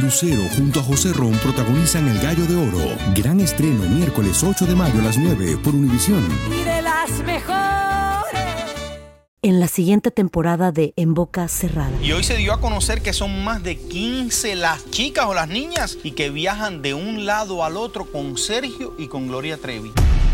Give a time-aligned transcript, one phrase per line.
[0.00, 2.96] Lucero junto a José Ron protagonizan El Gallo de Oro.
[3.14, 6.22] Gran estreno miércoles 8 de mayo a las 9 por Univisión.
[6.50, 7.64] Y de las mejores.
[9.42, 11.92] En la siguiente temporada de En Boca Cerrada.
[12.02, 15.48] Y hoy se dio a conocer que son más de 15 las chicas o las
[15.48, 19.92] niñas y que viajan de un lado al otro con Sergio y con Gloria Trevi.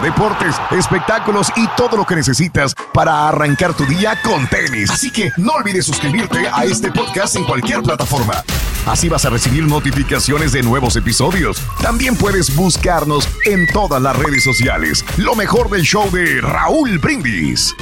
[0.00, 4.90] deportes, espectáculos y todo lo que necesitas para arrancar tu día con tenis.
[4.90, 8.42] Así que no olvides suscribirte a este podcast en cualquier plataforma.
[8.86, 11.62] Así vas a recibir notificaciones de nuevos episodios.
[11.82, 15.04] También puedes buscarnos en todas las redes sociales.
[15.18, 17.74] Lo mejor del show de Raúl Brindis.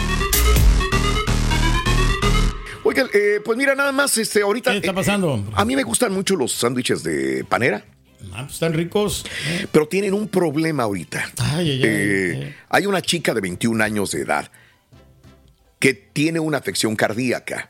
[2.83, 4.71] Oigan, eh, pues mira, nada más, este, ahorita.
[4.73, 5.37] ¿Qué está eh, pasando?
[5.37, 7.85] eh, a mí me gustan mucho los sándwiches de panera.
[8.39, 9.25] Ah, pues están ricos.
[9.73, 11.29] Pero tienen un problema ahorita.
[11.39, 11.81] Ay, ay, ay.
[11.83, 14.49] Eh, hay una chica de 21 años de edad
[15.81, 17.69] que tiene una afección cardíaca.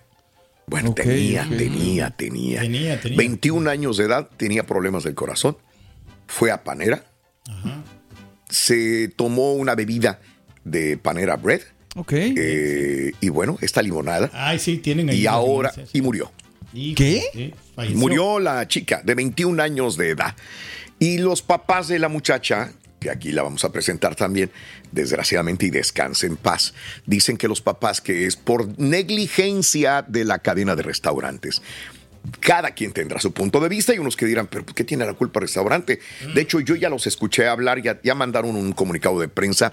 [0.66, 3.16] Bueno, tenía, tenía, tenía, Tenía, tenía.
[3.16, 5.56] 21 años de edad, tenía problemas del corazón.
[6.26, 7.02] Fue a Panera.
[8.50, 10.20] Se tomó una bebida
[10.64, 11.62] de Panera Bread.
[11.96, 12.12] Ok.
[12.12, 14.30] eh, y bueno, esta limonada.
[14.34, 15.20] Ay, sí, tienen ahí.
[15.22, 16.30] Y ahora, y murió.
[16.72, 17.54] Hijo, ¿Qué?
[17.94, 20.34] Murió la chica de 21 años de edad.
[20.98, 24.50] Y los papás de la muchacha, que aquí la vamos a presentar también,
[24.90, 26.74] desgraciadamente y descanse en paz,
[27.06, 31.62] dicen que los papás que es por negligencia de la cadena de restaurantes.
[32.40, 35.14] Cada quien tendrá su punto de vista y unos que dirán, pero ¿qué tiene la
[35.14, 36.00] culpa el restaurante?
[36.34, 39.72] De hecho, yo ya los escuché hablar, ya, ya mandaron un comunicado de prensa.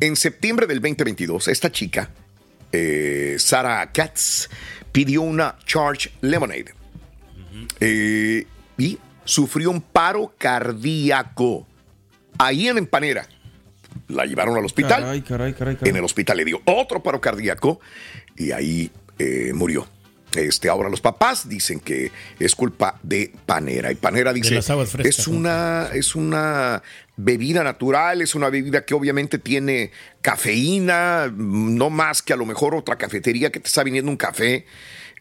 [0.00, 2.10] En septiembre del 2022, esta chica,
[2.72, 4.48] eh, Sara Katz,
[4.92, 6.74] pidió una Charge Lemonade.
[7.80, 8.46] Eh,
[8.78, 11.66] y sufrió un paro cardíaco
[12.38, 13.26] ahí en Empanera.
[14.08, 15.02] La llevaron al hospital.
[15.02, 15.90] Caray, caray, caray, caray.
[15.90, 17.80] En el hospital le dio otro paro cardíaco
[18.36, 19.86] y ahí eh, murió.
[20.34, 23.92] Este, ahora los papás dicen que es culpa de Panera.
[23.92, 24.58] Y Panera dice,
[25.04, 26.82] es una, es una
[27.16, 29.90] bebida natural, es una bebida que obviamente tiene
[30.20, 34.66] cafeína, no más que a lo mejor otra cafetería que te está viniendo un café.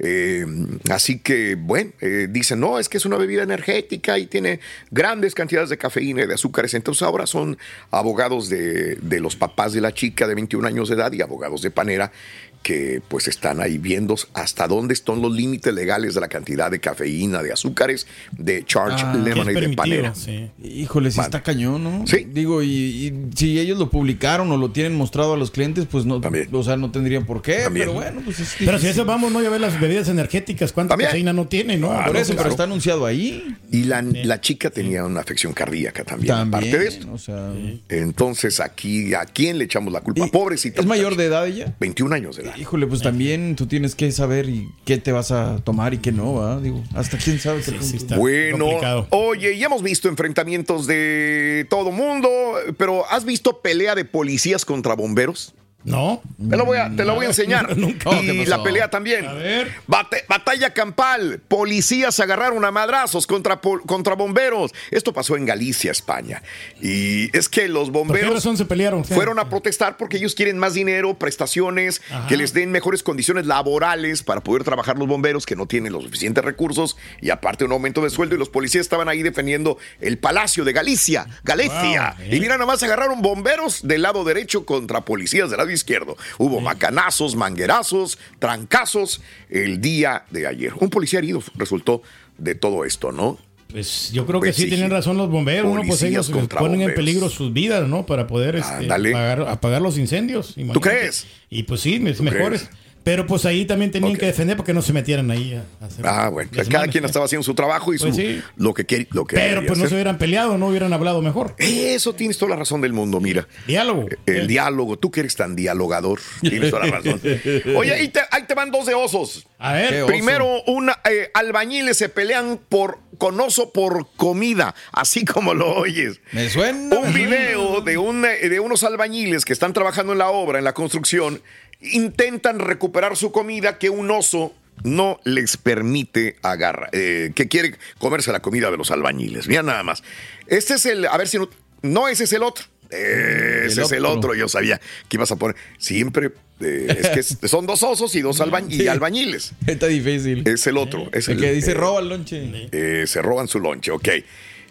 [0.04, 0.46] Eh,
[0.90, 4.60] así que, bueno, eh, dicen, no, es que es una bebida energética y tiene
[4.90, 6.74] grandes cantidades de cafeína y de azúcares.
[6.74, 7.58] Entonces ahora son
[7.92, 11.62] abogados de, de los papás de la chica de 21 años de edad y abogados
[11.62, 12.12] de Panera
[12.62, 16.80] que pues están ahí viendo hasta dónde están los límites legales de la cantidad de
[16.80, 20.14] cafeína, de azúcares, de Charge Ah, Lemonade de Panera.
[20.16, 20.50] sí.
[20.64, 21.22] Híjole, Vale.
[21.28, 22.06] está cañón, ¿no?
[22.08, 22.28] Sí.
[22.32, 26.06] Digo, y, y si ellos lo publicaron o lo tienen mostrado a los clientes, pues
[26.06, 26.50] no, También.
[26.52, 27.60] o sea, no tendrían por qué.
[27.64, 27.88] También.
[27.88, 29.42] Pero bueno, pues es Pero si eso vamos, ¿no?
[29.42, 31.10] Ya ver las bebidas energéticas, ¿cuánta También.
[31.10, 31.92] cafeína no tiene, no?
[31.92, 32.44] Ah, Por eso, claro.
[32.44, 33.56] pero está anunciado ahí.
[33.72, 36.94] Y la, la chica tenía una afección cardíaca también, aparte de También.
[36.94, 37.12] esto.
[37.14, 37.52] O sea,
[37.90, 40.28] Entonces aquí, ¿a quién le echamos la culpa?
[40.28, 40.82] Pobrecita.
[40.82, 41.76] ¿Es mayor de edad ella?
[41.80, 42.51] 21 años de edad.
[42.58, 46.12] Híjole, pues también tú tienes que saber y qué te vas a tomar y qué
[46.12, 46.60] no, ¿va?
[46.60, 49.08] Digo, hasta quién sabe qué Sí, sí está Bueno, complicado.
[49.12, 52.30] oye, ya hemos visto enfrentamientos de todo mundo,
[52.78, 55.54] pero ¿has visto pelea de policías contra bomberos?
[55.84, 56.22] No.
[56.50, 57.76] Te lo voy a, te lo voy a enseñar.
[57.78, 58.10] Nunca.
[58.22, 59.26] y ¿Qué la pelea también.
[59.26, 59.72] A ver.
[59.88, 61.42] Bate- batalla campal.
[61.48, 64.72] Policías agarraron a madrazos contra, contra bomberos.
[64.92, 66.42] Esto pasó en Galicia, España.
[66.82, 69.04] Y es que los ¿Por qué bomberos razón se pelearon?
[69.06, 72.28] fueron a protestar porque ellos quieren más dinero, prestaciones, Ajá.
[72.28, 76.04] que les den mejores condiciones laborales para poder trabajar los bomberos que no tienen los
[76.04, 80.18] suficientes recursos y aparte un aumento de sueldo y los policías estaban ahí defendiendo el
[80.18, 82.16] Palacio de Galicia, Galicia.
[82.18, 82.36] Wow, ¿eh?
[82.36, 86.18] Y mira, nada más agarraron bomberos del lado derecho contra policías del lado izquierdo.
[86.38, 90.74] Hubo macanazos, manguerazos, trancazos el día de ayer.
[90.80, 92.02] Un policía herido resultó
[92.38, 93.38] de todo esto, ¿no?
[93.72, 94.70] Pues yo creo que Pues sí, sí.
[94.70, 95.82] tienen razón los bomberos, ¿no?
[95.84, 98.06] Pues ellos ponen en peligro sus vidas, ¿no?
[98.06, 100.58] Para poder este, apagar, apagar los incendios.
[100.58, 100.80] imagínate.
[100.82, 101.28] crees?
[101.50, 102.48] Y pues sí, es mejor.
[102.50, 102.70] crees?
[103.04, 106.30] Pero pues ahí también tenían que defender porque no se metieran ahí a hacer Ah,
[106.30, 108.42] bueno, cada quien estaba haciendo su trabajo y su, Pues sí.
[108.58, 109.08] lo que quería.
[109.12, 111.56] Lo que Pero pues no se hubieran peleado, no hubieran hablado mejor.
[111.58, 113.48] Eso tienes toda la razón del mundo, mira.
[113.66, 114.08] Diálogo.
[114.26, 117.20] El diálogo, tú que eres tan dialogador, tienes toda la razón.
[117.76, 119.48] Oye, ahí te, ahí te van dos de osos.
[119.58, 119.90] A ver.
[119.90, 120.12] ¿Qué oso?
[120.12, 126.22] Primero, una, eh, albañiles se pelean por, con oso por comida, así como lo oyes.
[126.34, 126.98] Me suena.
[127.00, 130.66] Un video de, un, eh, de unos albañiles que están trabajando en la obra, en
[130.66, 131.42] la construcción,
[131.82, 138.32] intentan recuperar su comida que un oso no les permite agarrar, eh, que quiere comerse
[138.32, 139.48] la comida de los albañiles.
[139.48, 140.04] Mira nada más.
[140.48, 141.50] Este es el, a ver si no,
[141.84, 142.66] no, ese es el otro.
[142.90, 144.34] Ese El es el otro.
[144.36, 145.56] yo sabía que ibas a poner.
[145.78, 149.54] Siempre, eh, es que es- son dos osos y dos alba- y albañiles.
[149.66, 150.46] Está difícil.
[150.48, 151.10] Es el otro.
[151.14, 152.68] Es el el que dice eh, roba el lonche.
[152.72, 154.10] eh, se roban su lonche, ok.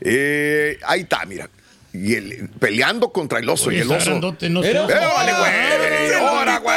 [0.02, 1.48] Eh, ahí está, mira.
[1.92, 4.10] Y el, peleando contra el oso Oye, y el oso.
[4.10, 4.62] grandote, no.
[4.64, 6.14] ¡Eh, órale, güey!
[6.20, 6.76] ¡Ahora, güey!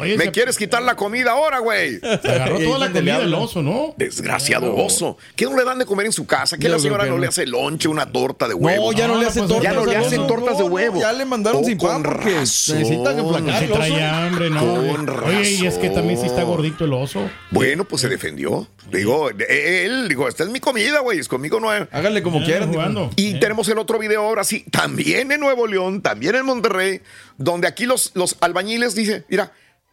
[0.00, 1.98] ¿Me se- quieres quitar la comida ahora, güey?
[2.00, 3.40] Se agarró toda la comida el hablan.
[3.40, 3.94] oso, ¿no?
[3.96, 5.16] Desgraciado oso.
[5.34, 6.56] ¿Qué no le dan de comer en su casa?
[6.58, 7.22] ¿Que Yo la señora que no no.
[7.22, 8.92] le hace lonche, una torta de huevo?
[8.92, 9.64] No, ya no le hace pues, tortas.
[9.72, 11.00] ya no le hacen tortas de No, huevo.
[11.00, 12.78] Ya le mandaron Oh, sin pan porque razón.
[12.78, 14.04] necesita que Se flacar el trae oso.
[14.04, 14.60] hambre, ¿no?
[14.96, 16.50] Con Oye, y es que también sí está razón.
[16.50, 17.28] gordito el oso.
[17.50, 18.68] Bueno, pues se defendió.
[18.90, 21.18] Digo, él, digo, esta es mi comida, güey.
[21.18, 21.88] Es conmigo no es.
[21.92, 22.72] Háganle como quieran.
[23.16, 23.38] Y Eh.
[23.40, 27.00] tenemos el otro video ahora sí, también en Nuevo León, también en Monterrey,
[27.36, 29.45] donde aquí los, los albañiles dicen, mira,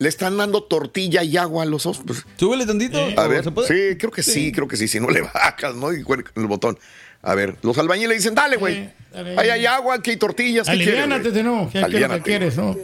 [0.03, 2.03] le están dando tortilla y agua a los osos.
[2.05, 2.99] Pues, Súbele tantito.
[3.17, 3.67] a ¿O ver, se puede?
[3.67, 4.51] sí, creo que sí.
[4.51, 5.91] creo que sí, si no le bajas, ¿no?
[5.93, 6.77] Y cuelga el botón.
[7.21, 8.89] A ver, los albañiles dicen, dale, güey.
[9.37, 10.67] Ahí hay agua, aquí hay tortillas.
[10.67, 11.43] ¿qué quieres, Aliviánate, güey?
[11.43, 11.69] ¿no?
[11.71, 12.21] ¿Qué, qué es lo que Aliviánate.
[12.23, 12.75] quieres, no?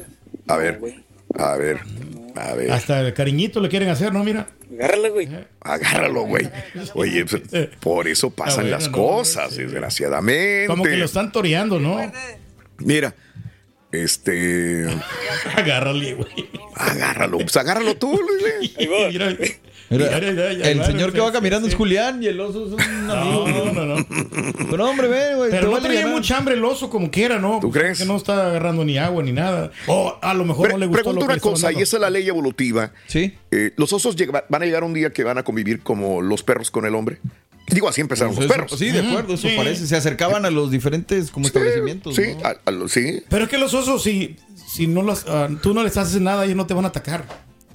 [0.48, 0.80] A ver,
[1.38, 1.80] a ver,
[2.36, 2.72] a ver.
[2.72, 4.24] Hasta el cariñito le quieren hacer, ¿no?
[4.24, 4.48] Mira.
[5.62, 6.50] Agárralo, güey.
[6.94, 7.42] Oye, pues,
[7.82, 9.64] por eso pasan bueno, las no, cosas, sí.
[9.64, 10.68] desgraciadamente.
[10.68, 12.00] Como que lo están toreando, ¿no?
[12.78, 13.14] Mira,
[13.92, 14.86] este.
[15.56, 16.50] Agárrale, güey.
[16.76, 18.76] Agárralo, pues agárralo tú, Luis.
[18.78, 19.36] Mira,
[19.92, 21.72] Mira, mira, ya, ya, el señor que va caminando sí.
[21.72, 23.48] es Julián y el oso es un amigo.
[23.48, 24.06] No, no, no.
[24.70, 25.50] Pero hombre, ve, güey.
[25.50, 27.58] Pero va no a traía mucha hambre el oso como quiera, ¿no?
[27.60, 27.98] ¿Tú crees?
[27.98, 29.72] Que no está agarrando ni agua ni nada.
[29.88, 31.98] O a lo mejor Pre- no le gustó pregunto lo que una cosa, y esa
[31.98, 32.92] es la ley evolutiva.
[33.08, 33.34] Sí.
[33.50, 34.16] Eh, ¿Los osos
[34.48, 37.18] van a llegar un día que van a convivir como los perros con el hombre?
[37.70, 38.80] Digo, así empezaron Pues los eso- perros.
[38.80, 39.56] sí, de acuerdo, eso Sí.
[39.58, 39.88] parece.
[39.88, 42.16] Se acercaban a los diferentes como establecimientos.
[42.16, 42.48] Sí, ¿no?
[42.48, 43.22] a- a los- sí.
[43.30, 44.36] Pero es que los osos, si,
[44.68, 47.26] si no los, ah, tú no les haces nada, ellos no te van a atacar.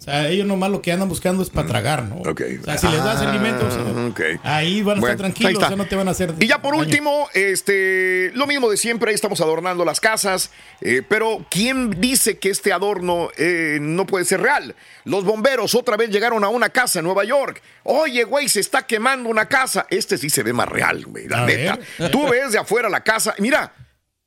[0.05, 2.17] O sea, ellos nomás lo que andan buscando es para tragar, ¿no?
[2.17, 2.35] O
[2.65, 3.73] sea, si les das Ah, alimentos,
[4.11, 4.21] ok.
[4.43, 6.35] ahí van a Bueno, estar tranquilos, o sea, no te van a hacer.
[6.41, 6.85] Y ya por daño.
[6.85, 10.51] último, este, lo mismo de siempre, ahí estamos adornando las casas,
[10.83, 14.75] eh, pero ¿quién dice que este adorno eh, no puede ser real?
[15.05, 17.63] Los bomberos otra vez llegaron a una casa en Nueva York.
[17.85, 19.87] Oye, güey, se está quemando una casa.
[19.89, 21.79] Este sí se ve más real, güey, la A neta.
[21.99, 22.11] ver.
[22.11, 23.73] Tú ves de afuera la casa, mira,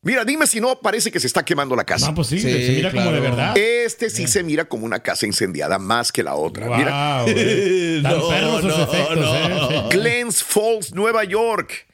[0.08, 2.08] mira, dime si no parece que se está quemando la casa.
[2.08, 3.58] No, pues sí, Sí, se mira como de verdad.
[3.58, 6.76] Este sí se mira como una casa incendiada más que la otra.
[6.78, 8.02] Mira, Wow, güey.
[8.02, 9.36] Tan No, perros esos no, efectos, no.
[9.36, 9.84] ¿eh?
[9.92, 11.86] Glens Falls, Nueva York.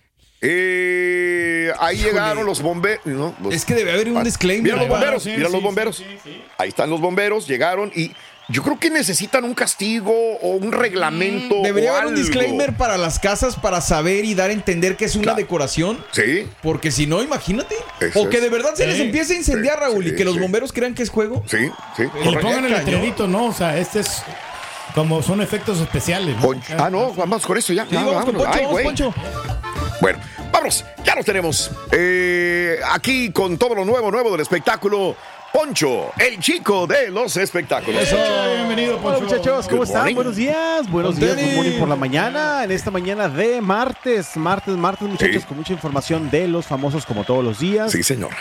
[0.45, 3.01] Eh, ahí llegaron los bomberos.
[3.51, 4.63] Es que debe haber un Ah, disclaimer.
[4.73, 5.95] Mira los bomberos, sí, mira sí, los sí, bomberos.
[5.97, 6.43] sí, sí.
[6.57, 8.11] Ahí están los bomberos, llegaron y
[8.49, 11.55] yo creo que necesitan un castigo o un reglamento.
[11.63, 15.05] Debería o haber un disclaimer para las casas para saber y dar a entender que
[15.05, 15.37] es una Claro.
[15.37, 16.03] decoración.
[16.11, 17.75] Sí, Porque si no, imagínate.
[18.01, 18.43] Eso o que es.
[18.43, 20.39] de verdad se les empiece a incendiar, Sí, Raúl, y sí, que los sí.
[20.41, 21.43] bomberos crean que es juego.
[21.47, 22.03] sí, sí.
[22.03, 23.45] Y pongan el letrerito, ¿no?
[23.45, 24.23] O sea, este es
[24.93, 26.35] como son efectos especiales.
[26.41, 26.51] ¿no?
[26.77, 27.85] Ah, no, vamos con eso ya.
[27.89, 28.35] Sí, Ah, vamos con.
[28.35, 28.81] Poncho, Ay, vamos.
[28.83, 29.13] Poncho.
[30.01, 30.19] Bueno,
[30.51, 31.71] vamos, ya lo tenemos.
[31.91, 35.15] Eh, aquí con todo lo nuevo, nuevo del espectáculo.
[35.53, 38.01] Poncho, el chico de los espectáculos.
[38.01, 38.17] Eso,
[38.55, 39.21] bienvenido, Hola Poncho.
[39.35, 39.99] muchachos, ¿cómo Good están?
[40.01, 40.15] morning.
[40.15, 44.75] Buenos días, buenos días, good morning por la mañana, en esta mañana de martes, martes,
[44.75, 45.47] martes muchachos, Sí.
[45.47, 48.31] con mucha información de los famosos como todos los días, Sí, señor.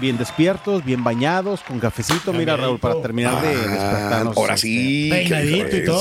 [0.00, 2.56] bien despiertos, bien bañados, con cafecito, mira.
[2.56, 4.36] Raúl, para terminar de Ah, despertarnos.
[4.36, 5.08] ahora este, sí.
[5.10, 6.00] Peinadito y todo.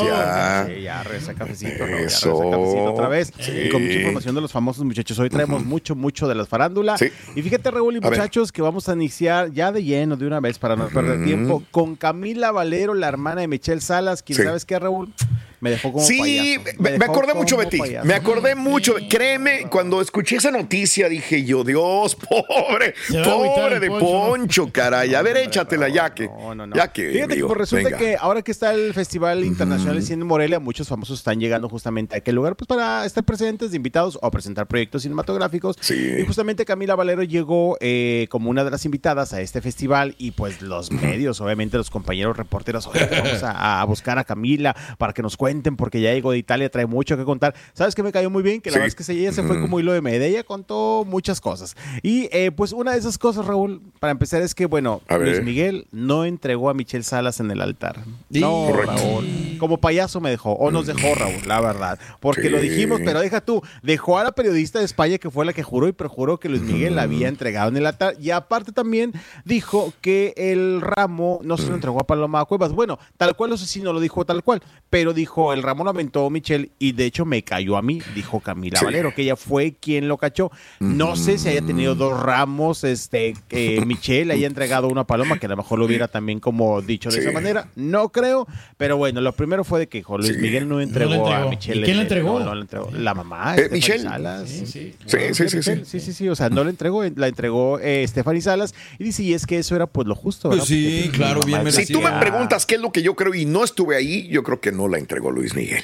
[0.67, 1.97] Sí, ya regresa cafecito, ¿no?
[1.97, 2.38] Ya Eso.
[2.51, 3.33] cafecito otra vez.
[3.39, 3.51] Sí.
[3.65, 5.17] Y con mucha información de los famosos muchachos.
[5.17, 6.95] Hoy traemos mucho, mucho de las farándula.
[6.99, 7.07] Sí.
[7.35, 10.58] Y fíjate, Raúl y muchachos, que vamos a iniciar ya de lleno de una vez
[10.59, 14.43] para no perder tiempo, con Camila Valero, la hermana de Michelle Salas, quien Sí.
[14.43, 15.13] sabes qué, Raúl,
[15.61, 16.77] me dejó como Sí, payaso.
[16.81, 17.77] me, me dejó acordé mucho de ti.
[17.77, 18.05] payaso.
[18.07, 18.95] Me acordé mucho.
[19.09, 24.25] Créeme, cuando escuché esa noticia dije yo, Dios, pobre, pobre de Poncho, ¿no?
[24.29, 25.15] Poncho, caray.
[25.15, 26.29] A ver, échatela ya que.
[26.75, 27.09] Ya que.
[27.11, 27.97] Fíjate que pues, resulta venga.
[27.97, 31.69] que ahora que está el Festival Internacional de Cine en Morelia, muchos famosos están llegando
[31.69, 35.75] justamente a aquel lugar pues para estar presentes de invitados o presentar proyectos cinematográficos.
[35.91, 40.31] Y justamente Camila Valero llegó eh, como una de las invitadas a este festival y
[40.31, 45.13] pues los medios, obviamente los compañeros reporteros, "Oye, vamos a, a buscar a Camila para
[45.13, 47.55] que nos cuenten porque ya llegó de Italia, trae mucho que contar.
[47.73, 48.61] ¿Sabes qué me cayó muy bien?
[48.61, 48.79] Que la Sí.
[48.79, 51.75] verdad es que se- ella se fue como hilo de media, ella contó muchas cosas.
[52.03, 55.33] Y eh, pues una de esas cosas, Raúl, para empezar es que, bueno, A Luis
[55.37, 55.43] ver.
[55.43, 58.03] Miguel no entregó a Michelle Salas en el altar.
[58.31, 58.41] Sí.
[58.41, 58.91] No, Correcto.
[58.95, 59.25] Raúl.
[59.59, 61.97] Como payaso me dejó, o nos dejó, Raúl, la verdad.
[62.19, 62.49] Porque Sí.
[62.49, 65.63] lo dijimos, pero deja tú, dejó a la periodista de España que fue la que
[65.63, 68.15] juró y perjuró que Luis Miguel la había entregado en el altar.
[68.19, 69.13] Y aparte también
[69.45, 72.71] dijo que el ramo no se lo entregó a Paloma Cuevas.
[72.73, 75.89] Bueno, tal cual, eso sí no lo dijo tal cual, pero dijo, el ramo lo
[75.91, 78.86] aventó Michelle y de hecho me cayó a mí, dijo Camila Sí.
[78.86, 80.51] Valero, que ella fue quien lo cachó.
[80.79, 85.46] No sé si haya tenido dos ramos, este, que Michelle haya entregado una paloma, que
[85.46, 87.22] a lo mejor lo hubiera también como dicho de Sí.
[87.22, 87.67] esa manera.
[87.75, 90.41] No creo, pero bueno, lo primero fue de que jo, Luis Sí.
[90.41, 91.34] Miguel no entregó, entregó.
[91.34, 91.81] a Michelle.
[91.81, 92.39] ¿Y quién le el- entregó?
[92.39, 92.89] No, no le entregó.
[92.91, 94.03] La mamá, Eh, Michelle.
[94.03, 94.50] Salas.
[94.50, 94.93] Sí, sí.
[95.05, 95.72] Sí, sí, sí, sí.
[95.86, 99.24] Sí, sí, sí, o sea, no la entregó, la entregó eh, Stephanie Salas y dice,
[99.24, 100.50] y es que eso era pues lo justo.
[100.50, 103.34] Pues sí, Porque, claro, bien Si tú me preguntas qué es lo que yo creo
[103.36, 105.83] y no estuve ahí, yo creo que no la entregó Luis Miguel.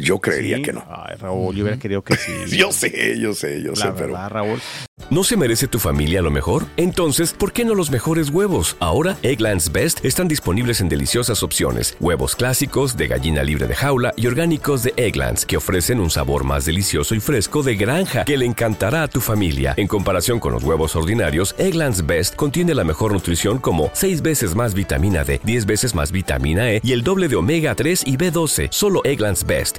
[0.00, 0.62] Yo creería Sí.
[0.62, 0.84] que no.
[0.90, 2.32] Ay, Raúl, yo hubiera querido que sí.
[2.56, 4.16] Yo sé, yo sé, yo sé, pero.
[4.28, 4.60] Raúl.
[5.08, 6.66] ¿No se merece tu familia lo mejor?
[6.76, 8.76] Entonces, ¿por qué no los mejores huevos?
[8.80, 11.96] Ahora, Egglands Best están disponibles en deliciosas opciones.
[12.00, 16.44] Huevos clásicos, de gallina libre de jaula y orgánicos de Egglands, que ofrecen un sabor
[16.44, 19.74] más delicioso y fresco de granja que le encantará a tu familia.
[19.76, 24.54] En comparación con los huevos ordinarios, Egglands Best contiene la mejor nutrición como 6 veces
[24.54, 28.16] más vitamina D, 10 veces más vitamina E y el doble de omega 3 y
[28.16, 28.68] B12.
[28.70, 29.78] Solo Egglands Best.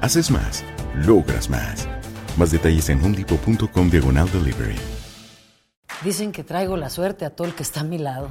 [0.00, 0.64] Haces más,
[0.94, 1.88] logras más.
[2.36, 4.76] Más detalles en homedepot.com diagonal delivery.
[6.04, 8.30] Dicen que traigo la suerte a todo el que está a mi lado.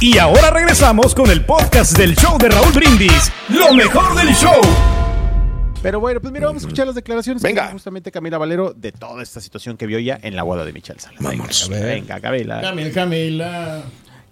[0.00, 3.32] Y ahora regresamos con el podcast del show de Raúl Brindis.
[3.48, 4.60] Lo mejor del show.
[5.82, 7.68] Pero bueno, pues mira, vamos a escuchar las declaraciones Venga.
[7.70, 10.98] justamente Camila Valero de toda esta situación que vio ya en la boda de Michelle
[10.98, 11.20] Salas.
[11.22, 11.68] Vamos.
[11.68, 12.60] Venga, venga, Camila.
[12.60, 13.82] Camila, Camila.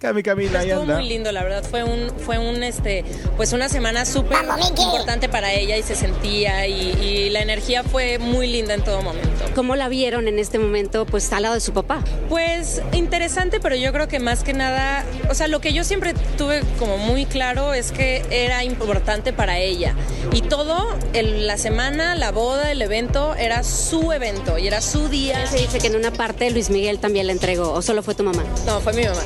[0.03, 0.95] Cami, Camila, ahí Estuvo anda.
[0.99, 1.63] muy lindo, la verdad.
[1.63, 3.05] Fue un, fue un, este,
[3.37, 4.39] pues una semana súper
[4.77, 9.01] importante para ella y se sentía y, y la energía fue muy linda en todo
[9.01, 9.29] momento.
[9.55, 12.03] ¿Cómo la vieron en este momento, pues al lado de su papá?
[12.27, 16.13] Pues interesante, pero yo creo que más que nada, o sea, lo que yo siempre
[16.37, 19.95] tuve como muy claro es que era importante para ella.
[20.33, 25.07] Y todo, el- la semana, la boda, el evento, era su evento y era su
[25.07, 25.47] día.
[25.47, 28.23] Se dice que en una parte Luis Miguel también la entregó, o solo fue tu
[28.25, 28.43] mamá.
[28.65, 29.21] No, fue mi mamá.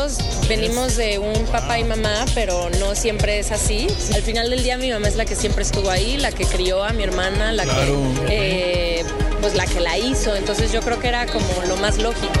[0.00, 0.16] Todos
[0.48, 3.86] venimos de un papá y mamá, pero no siempre es así.
[4.14, 6.82] Al final del día mi mamá es la que siempre estuvo ahí, la que crió
[6.82, 8.00] a mi hermana, la Claro.
[8.26, 9.04] que eh,
[9.42, 10.34] pues la que la hizo.
[10.34, 12.32] Entonces yo creo que era como lo más lógico.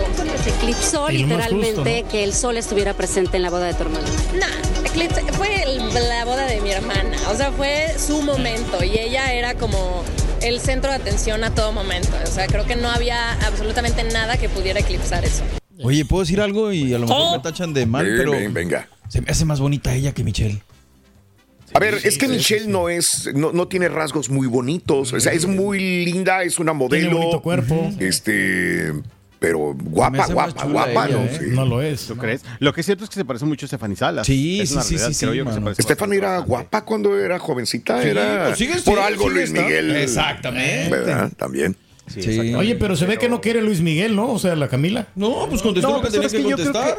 [0.42, 3.82] Se eclipsó Y literalmente justo, que el sol estuviera presente en la boda de tu
[3.82, 4.06] hermano.
[4.32, 7.14] Nah, eclipse- fue el- la boda de mi hermana.
[7.30, 10.02] O sea, fue su momento y ella era como
[10.40, 12.08] el centro de atención a todo momento.
[12.24, 15.42] O sea, creo que no había absolutamente nada que pudiera eclipsar eso.
[15.82, 16.72] Oye, ¿puedo decir algo?
[16.72, 18.32] Y a lo mejor me tachan de mal, pero.
[18.32, 18.88] ven, venga.
[19.08, 20.60] Se me hace más bonita ella que Michelle.
[21.72, 25.12] A ver, es que Michelle no es, no, no tiene rasgos muy bonitos.
[25.12, 27.16] O sea, es muy linda, es una modelo.
[27.16, 27.92] bonito cuerpo.
[28.00, 28.92] Este,
[29.38, 31.28] pero guapa, guapa, guapa, ¿no?
[31.28, 31.44] Sí.
[31.50, 32.06] No lo es.
[32.06, 32.42] ¿Tú crees?
[32.58, 34.26] Lo que es cierto es que se parece mucho a Stephanie Salas.
[34.26, 35.64] Sí, Es sí, sí, sí, creo sí, yo que se mano.
[35.64, 39.34] parece Estefan era guapa cuando era jovencita, Sí, era pues sigue- por sigue- algo sigue
[39.34, 39.52] Luis.
[39.52, 39.96] Miguel.
[39.96, 40.90] Exactamente.
[40.90, 41.32] ¿Verdad?
[41.36, 41.76] También.
[42.56, 44.32] Oye, pero se ve que no quiere Luis Miguel, ¿no?
[44.32, 45.08] O sea, la Camila.
[45.14, 46.42] No, pues No, pues, ¿sabes qué?
[46.42, 46.94] Yo creo que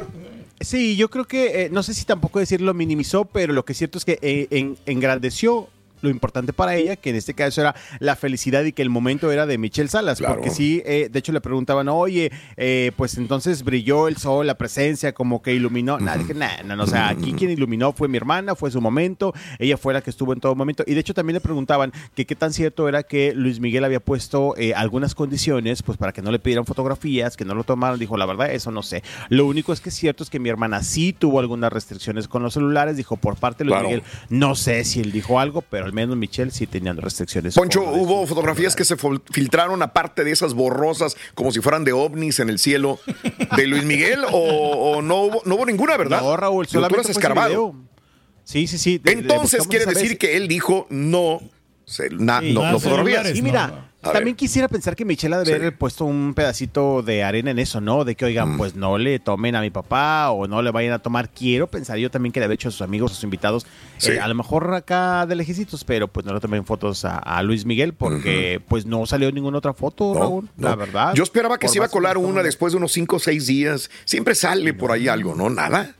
[0.64, 3.72] Sí, yo creo que, eh, no sé si tampoco decir lo minimizó, pero lo que
[3.74, 5.68] es cierto es que eh, en- engrandeció
[6.02, 9.32] lo importante para ella, que en este caso era la felicidad y que el momento
[9.32, 10.36] era de Michelle Salas, Claro.
[10.36, 14.56] porque sí, eh, de hecho le preguntaban, oye, eh, pues entonces brilló el sol, la
[14.58, 16.00] presencia, como que iluminó.
[16.00, 18.82] Nada, dije, nah, no, no, o sea, aquí quien iluminó fue mi hermana, fue su
[18.82, 20.84] momento, ella fue la que estuvo en todo momento.
[20.88, 24.00] Y de hecho también le preguntaban que qué tan cierto era que Luis Miguel había
[24.00, 28.00] puesto eh, algunas condiciones, pues para que no le pidieran fotografías, que no lo tomaran.
[28.00, 29.04] Dijo, la verdad, eso no sé.
[29.30, 32.44] Lo único es que es cierto es que mi hermana sí tuvo algunas restricciones con
[32.44, 33.88] los celulares, dijo por parte de Luis Claro.
[33.90, 34.04] Miguel.
[34.30, 37.54] No sé si él dijo algo, pero al menos Michelle sí tenía restricciones.
[37.56, 38.96] Poncho, hubo fotografías que se
[39.32, 42.98] filtraron aparte de esas borrosas, como si fueran de ovnis en el cielo,
[43.58, 46.22] de Luis Miguel, o, o no, hubo, no hubo ninguna, ¿verdad?
[46.22, 47.50] No, Raúl, tú solamente ese escarbado.
[47.50, 47.76] video.
[48.46, 48.98] Sí, sí, sí.
[49.00, 49.96] de- Entonces quiere vez.
[49.96, 51.42] decir que él dijo no,
[51.86, 52.54] se- na- Sí.
[52.54, 53.36] no, Ah, no fotografías.
[53.38, 54.36] Y mira, A también ver.
[54.36, 58.04] quisiera pensar que Michelle ha de haber puesto un pedacito de arena en eso, ¿no?
[58.04, 58.28] De que, Mm.
[58.28, 61.30] oigan, pues no le tomen a mi papá o no le vayan a tomar.
[61.30, 63.66] Quiero pensar yo también que le había hecho a sus amigos, a sus invitados,
[63.98, 64.12] Sí.
[64.14, 67.44] eh, a lo mejor acá de lejecitos, pero pues no le tomen fotos a, a
[67.44, 70.78] Luis Miguel porque pues no salió ninguna otra foto, Raúl, la No.
[70.78, 71.14] verdad.
[71.14, 73.46] Yo esperaba que Por se iba a colar una después de unos 5 o 6
[73.48, 73.92] días.
[74.06, 75.50] Siempre sale por ahí algo, ¿no?
[75.50, 75.96] Nada.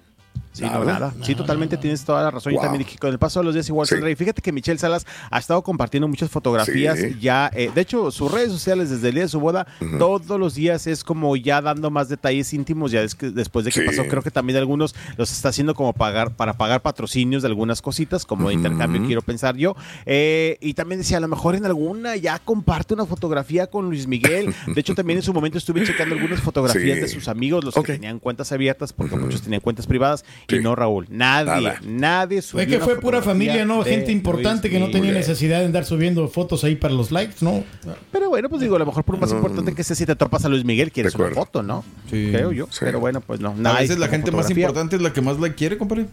[0.54, 1.14] Sí, no, nada.
[1.24, 2.52] Sí, totalmente tienes toda la razón.
[2.54, 2.62] Wow.
[2.62, 3.96] Yo también dije, con el paso de los días igual Sí.
[3.96, 4.10] saldrá.
[4.12, 7.18] Y fíjate que Michelle Salas ha estado compartiendo muchas fotografías Sí.
[7.22, 7.50] ya.
[7.54, 9.66] eh, de hecho, sus redes sociales desde el día de su boda,
[9.98, 12.92] todos los días es como ya dando más detalles íntimos.
[12.92, 13.86] Ya es que después de que Sí.
[13.86, 17.82] pasó, creo que también algunos los está haciendo como pagar para pagar patrocinios de algunas
[17.82, 19.76] cositas, como de intercambio, quiero pensar yo.
[20.06, 24.08] Eh, y también decía, a lo mejor en alguna ya comparte una fotografía con Luis
[24.08, 24.54] Miguel.
[24.68, 27.82] De hecho, también en su momento estuve checando algunas fotografías de sus amigos, los que
[27.84, 31.08] tenían cuentas abiertas, porque muchos tenían cuentas privadas, y no Raúl.
[31.10, 31.80] Nadie, Nada.
[31.86, 33.84] nadie subió Es que fue pura familia, ¿no?
[33.84, 35.18] Gente importante Luis que no tenía Miguel.
[35.18, 37.64] necesidad de andar subiendo fotos ahí para los likes, ¿no?
[38.12, 40.46] Pero bueno, pues digo, a lo mejor por más importante que sea, si te topas
[40.46, 41.84] a Luis Miguel, quieres una foto, ¿no?
[42.10, 42.30] Sí.
[42.32, 42.68] Creo yo.
[42.80, 43.56] Pero bueno, pues no.
[43.64, 46.08] A veces la gente más importante es la que más la quiere, compadre.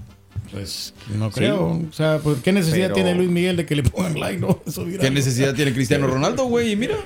[0.50, 1.80] Pues no creo.
[1.88, 4.60] O sea, pues, ¿qué necesidad Pero- tiene Luis Miguel de que le pongan like, no?
[4.66, 5.02] Eso dirá.
[5.02, 6.72] ¿Qué necesidad tiene Cristiano Ronaldo, güey?
[6.72, 6.96] Y mira.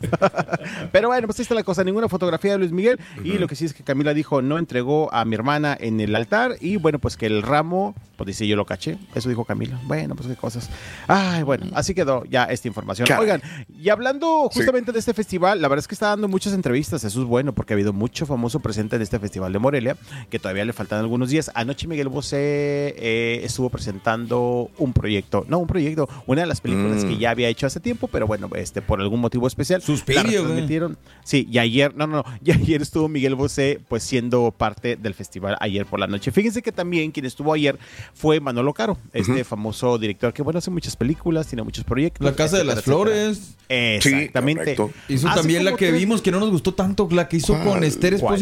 [0.92, 2.98] Pero bueno, pues ahí está la cosa, ninguna fotografía de Luis Miguel.
[3.24, 6.14] Y lo que sí es que Camila dijo, no entregó a mi hermana en el
[6.14, 6.56] altar.
[6.60, 8.98] Y bueno, pues que el ramo, pues dice, yo lo caché.
[9.14, 9.80] Eso dijo Camila.
[9.84, 10.70] Bueno, pues qué cosas.
[11.08, 13.06] Ay, bueno, así quedó ya esta información.
[13.08, 13.22] Caray.
[13.22, 13.42] Oigan,
[13.80, 17.02] y hablando justamente de este festival, la verdad es que está dando muchas entrevistas.
[17.04, 19.96] Eso es bueno, porque ha habido mucho famoso presente en este festival de Morelia,
[20.30, 21.50] que todavía le faltan algunos días.
[21.54, 27.04] Anoche Miguel Bosé eh, estuvo presentando un proyecto, no un proyecto, una de las películas
[27.04, 27.08] Mm.
[27.08, 29.80] que ya había hecho hace tiempo, pero bueno, este por algún motivo especial.
[29.82, 30.98] Suspirio, retransmitieron.
[31.24, 35.14] Sí, y ayer, no, no, no, y ayer estuvo Miguel Bosé pues siendo parte del
[35.14, 36.30] festival ayer por la noche.
[36.32, 37.78] Fíjense que también quien estuvo ayer
[38.14, 42.24] fue Manolo Caro, este famoso director que bueno, hace muchas películas, tiene muchos proyectos.
[42.24, 42.96] La Casa de las etcétera.
[42.96, 43.54] Flores.
[43.68, 44.76] Exactamente.
[45.08, 47.54] Hizo Hace también la que tres- vimos que no nos gustó tanto, la que hizo
[47.54, 47.64] ¿Cuál?
[47.68, 48.34] con Esther ¿Cuál?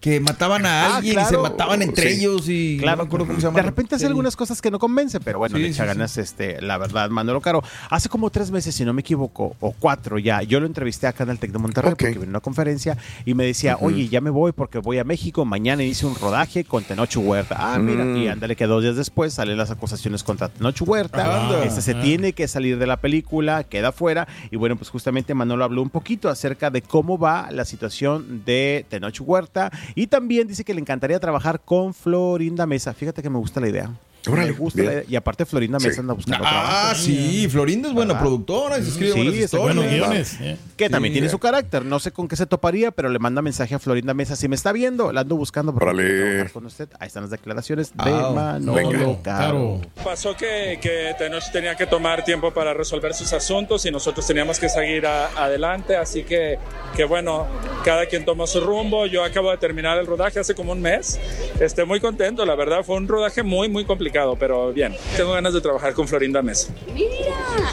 [0.00, 2.20] Que mataban a Ah, alguien y se mataban entre Sí.
[2.20, 3.56] ellos y Claro, no me acuerdo cómo se llama.
[3.56, 6.60] De repente hace algunas cosas que no convence, pero bueno, Sí, le echa ganas, este,
[6.62, 7.62] la verdad, Manolo Caro.
[7.90, 11.24] Hace como tres meses, si no me equivoco, o cuatro ya, yo lo entrevisté acá
[11.24, 14.20] en el Tec de Monterrey porque vino a una conferencia y me decía, oye, ya
[14.20, 17.56] me voy porque voy a México, mañana hice un rodaje con Tenoch Huerta.
[17.58, 18.16] Ah, mira, Mm.
[18.18, 21.46] y ándale que dos días después salen las acusaciones contra Tenoch Huerta.
[21.46, 21.64] Anda.
[21.64, 22.00] Este se Ah.
[22.02, 24.28] tiene que salir de la película, queda fuera.
[24.50, 28.84] Y bueno, pues justamente Manolo habló un poquito acerca de cómo va la situación de
[28.88, 29.70] Tenoch Huerta.
[29.94, 32.94] Y también dice que le encantaría trabajar con Florinda Mesa.
[32.94, 33.90] Fíjate que me gusta la idea.
[34.28, 35.02] Órale, me gusta la.
[35.08, 35.88] Y aparte Florinda Sí.
[35.88, 36.94] Mesa anda buscando Ah, trabajo.
[37.02, 38.22] sí, Florinda es buena ¿Verdad?
[38.26, 39.76] productora se escribe Sí, buenas está historias.
[39.76, 40.56] buenos guiones, eh.
[40.76, 40.90] Que Sí.
[40.90, 41.84] también tiene su carácter.
[41.84, 44.36] No sé con qué se toparía, pero le manda mensaje a Florinda Mesa.
[44.36, 46.88] Si me está viendo, la ando buscando trabajar con usted.
[46.98, 49.22] Ahí están las declaraciones de Ah, Manolo venga.
[49.22, 49.80] Caro.
[50.04, 54.58] Pasó que, que Tenoch tenía que tomar tiempo para resolver sus asuntos y nosotros teníamos
[54.58, 56.58] que seguir a- adelante, así que,
[56.96, 57.46] que bueno,
[57.84, 59.06] cada quien tomó su rumbo.
[59.06, 61.18] Yo acabo de terminar el rodaje hace como un mes.
[61.60, 64.94] Estoy muy contento, la verdad, fue un rodaje muy, muy complicado, pero bien.
[65.16, 66.72] Tengo ganas de trabajar con Florinda Mesa.
[66.94, 67.08] Mira,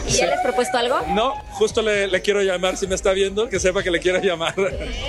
[0.08, 1.00] ¿y ya le has propuesto algo?
[1.10, 4.20] No, justo le, le quiero llamar, si me está viendo, que sepa que le quiero
[4.22, 4.54] llamar.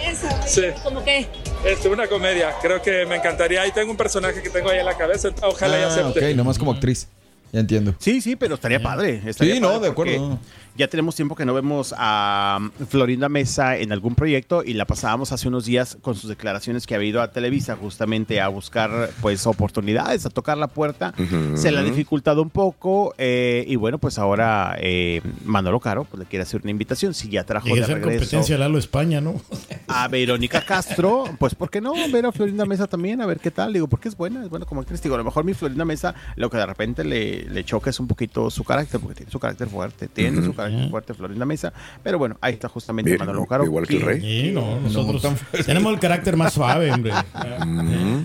[0.07, 0.29] Eso.
[0.47, 0.63] Sí.
[0.83, 1.27] ¿Cómo qué?
[1.65, 3.67] Es una comedia, creo que me encantaría.
[3.67, 6.31] Y tengo un personaje que tengo ahí en la cabeza, ojalá y Ah, acepte.
[6.31, 7.09] ok, nomás como actriz.
[7.53, 7.95] Ya entiendo.
[7.99, 9.23] Sí, sí, pero estaría padre.
[9.27, 10.39] estaría Sí, no, de porque acuerdo.
[10.77, 14.87] Ya tenemos tiempo que no vemos a um, Florinda Mesa en algún proyecto y la
[14.87, 19.11] pasábamos hace unos días con sus declaraciones que había ido a Televisa justamente a buscar
[19.23, 21.15] pues oportunidades, a tocar la puerta.
[21.55, 26.19] Se le ha dificultado un poco eh, y bueno, pues ahora eh, Manolo Caro pues,
[26.19, 27.15] le quiere hacer una invitación.
[27.15, 29.41] Si ya trajo Llegué de regreso competencia a Lalo España, ¿no?
[29.87, 31.93] a Verónica Castro, pues ¿por qué no?
[32.11, 33.73] Ver a Florinda Mesa también, a ver qué tal.
[33.73, 35.01] Digo, porque es buena, es buena como actriz.
[35.01, 37.91] Digo, a lo mejor mi Florinda Mesa, lo que de repente le, le, le choca
[37.91, 41.45] es un poquito su carácter, porque tiene su carácter fuerte, tiene su carácter fuerte Florinda
[41.45, 41.73] Mesa,
[42.03, 43.65] pero bueno, ahí está justamente Bien, Manolo Caro.
[43.65, 44.21] igual que el rey.
[44.21, 45.23] Sí, no, nosotros
[45.67, 47.13] tenemos el carácter más suave, hombre.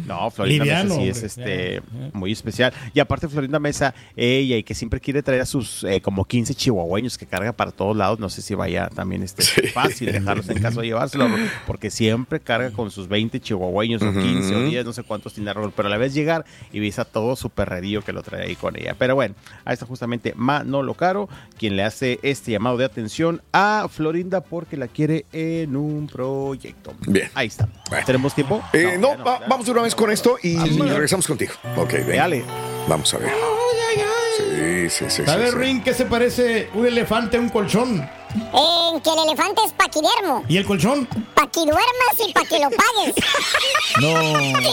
[0.06, 1.82] No, Florinda Liviano, Mesa sí es este
[2.14, 2.74] muy especial.
[2.94, 6.56] Y aparte Florinda Mesa, ella y que siempre quiere traer a sus eh, como 15
[6.56, 10.62] chihuahueños que carga para todos lados, no sé si vaya también este fácil dejarlos en
[10.62, 11.28] caso de llevárselo,
[11.68, 15.54] porque siempre carga con sus 20 chihuahueños o 15 o 10, no sé cuántos tiene
[15.54, 18.48] Raúl, pero a la vez llegar y ves a todo su perrerío que lo trae
[18.48, 18.96] ahí con ella.
[18.98, 23.88] Pero bueno, ahí está justamente Manolo Caro, quien le hace este llamado de atención a
[23.90, 26.94] Florinda porque la quiere en un proyecto.
[27.08, 27.30] Bien.
[27.34, 27.68] Ahí está.
[28.06, 28.62] ¿Tenemos tiempo?
[28.74, 31.54] Eh, no, va- vamos de una vez con esto y regresamos contigo.
[31.78, 31.94] Ok.
[31.94, 32.44] Dale.
[32.88, 33.32] Vamos a ver.
[34.38, 35.24] Sí, sí, sí.
[35.26, 35.62] ¿Sabes, sí, sí.
[35.64, 38.08] Ring, qué se parece un elefante a un colchón?
[38.36, 40.44] En que el elefante es paquidermo.
[40.48, 41.08] ¿Y el colchón?
[41.34, 43.16] Pa' que duermas y pa' que lo pagues.
[44.00, 44.14] No,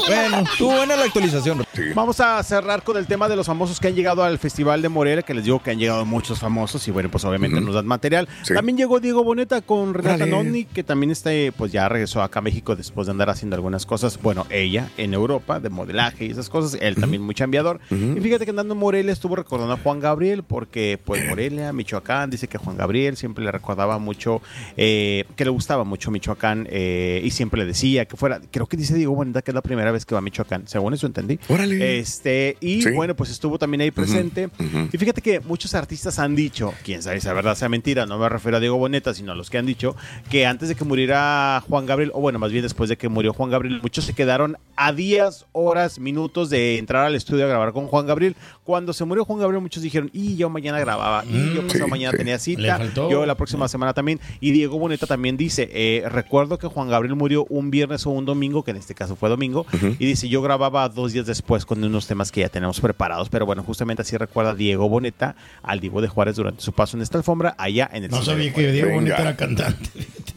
[0.06, 1.64] bueno, estuvo buena la actualización.
[1.94, 4.88] Vamos a cerrar con el tema de los famosos que han llegado al Festival de
[4.88, 7.86] Morelia, que les digo que han llegado muchos famosos y bueno, pues obviamente nos dan
[7.86, 8.28] material.
[8.54, 10.30] También llegó Diego Boneta con Renata Órale.
[10.30, 13.56] Nonni, que también está, eh, pues ya regresó acá a México después de andar haciendo
[13.56, 14.20] algunas cosas.
[14.22, 17.80] Bueno, ella en Europa, de modelaje y esas cosas, él también muy chambeador.
[17.90, 22.30] Y fíjate que andando en Morelia estuvo recordando a Juan Gabriel, porque pues Morelia, Michoacán,
[22.30, 24.42] dice que Juan Gabriel siempre le recordaba mucho,
[24.76, 28.76] eh, que le gustaba mucho Michoacán eh, y siempre le decía que fuera, creo que
[28.76, 31.38] dice Diego Boneta que es la primera vez que va a Michoacán, según eso entendí.
[31.48, 31.98] Órale.
[31.98, 32.90] Este, y Sí.
[32.90, 34.48] bueno, pues estuvo también ahí presente.
[34.92, 38.18] Y fíjate que muchos artistas han dicho, quién sabe si es verdad sea mentira, no
[38.18, 39.96] me refiero a Diego Boneta, sino a los que han dicho
[40.30, 43.32] que antes de que muriera Juan Gabriel, o bueno, más bien después de que murió
[43.32, 47.72] Juan Gabriel, muchos se quedaron a días, horas, minutos de entrar al estudio a grabar
[47.72, 48.36] con Juan Gabriel.
[48.64, 51.90] Cuando se murió Juan Gabriel, muchos dijeron, y yo mañana grababa, y yo pasado sí,
[51.90, 52.16] mañana sí.
[52.18, 54.20] tenía cita, yo la próxima semana también.
[54.40, 58.24] Y Diego Boneta también dice, eh, recuerdo que Juan Gabriel murió un viernes o un
[58.24, 59.66] domingo, que en este caso fue domingo,
[59.98, 63.46] y dice, yo grababa dos días después con unos temas que ya tenemos preparados, pero
[63.46, 67.18] bueno, justamente así recuerda Diego Boneta al Divo de Juárez durante su paso en esta
[67.18, 68.72] alfombra allá en el No sabía que.
[68.72, 69.00] Diego Venga.
[69.00, 69.90] Boneta era cantante.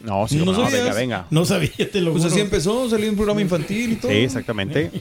[0.04, 0.72] No, sí, ¿No no, sabías?
[0.84, 1.26] venga, venga.
[1.30, 2.34] No sabía, te lo Pues juro.
[2.34, 4.12] así empezó, salió un programa infantil y todo.
[4.12, 4.92] Sí, exactamente.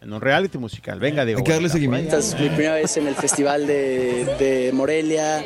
[0.00, 1.00] En un reality musical.
[1.00, 1.38] Venga, Diego.
[1.40, 2.16] Hay que darle seguimiento.
[2.16, 5.44] Esta es mi primera vez en el Festival de, de Morelia,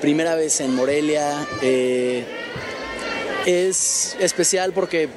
[0.00, 1.46] primera vez en Morelia.
[1.62, 2.24] eh,
[3.46, 5.08] es especial porque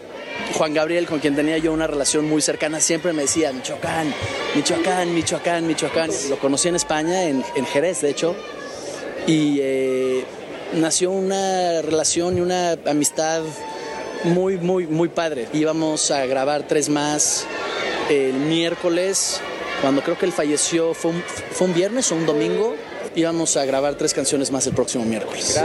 [0.54, 4.14] Juan Gabriel, con quien tenía yo una relación muy cercana, siempre me decía, Michoacán,
[4.56, 6.12] Michoacán, Michoacán, Michoacán.
[6.30, 8.36] Lo conocí en España, en, en Jerez, de hecho,
[9.28, 10.24] y eh,
[10.74, 13.42] nació una relación y una amistad
[14.24, 15.48] muy, muy, muy padre.
[15.54, 17.46] Íbamos a grabar tres más
[18.10, 19.42] el miércoles,
[19.82, 22.76] cuando creo que él falleció, fue un, fue un viernes o un domingo.
[23.16, 25.60] Íbamos a grabar tres canciones más el próximo miércoles.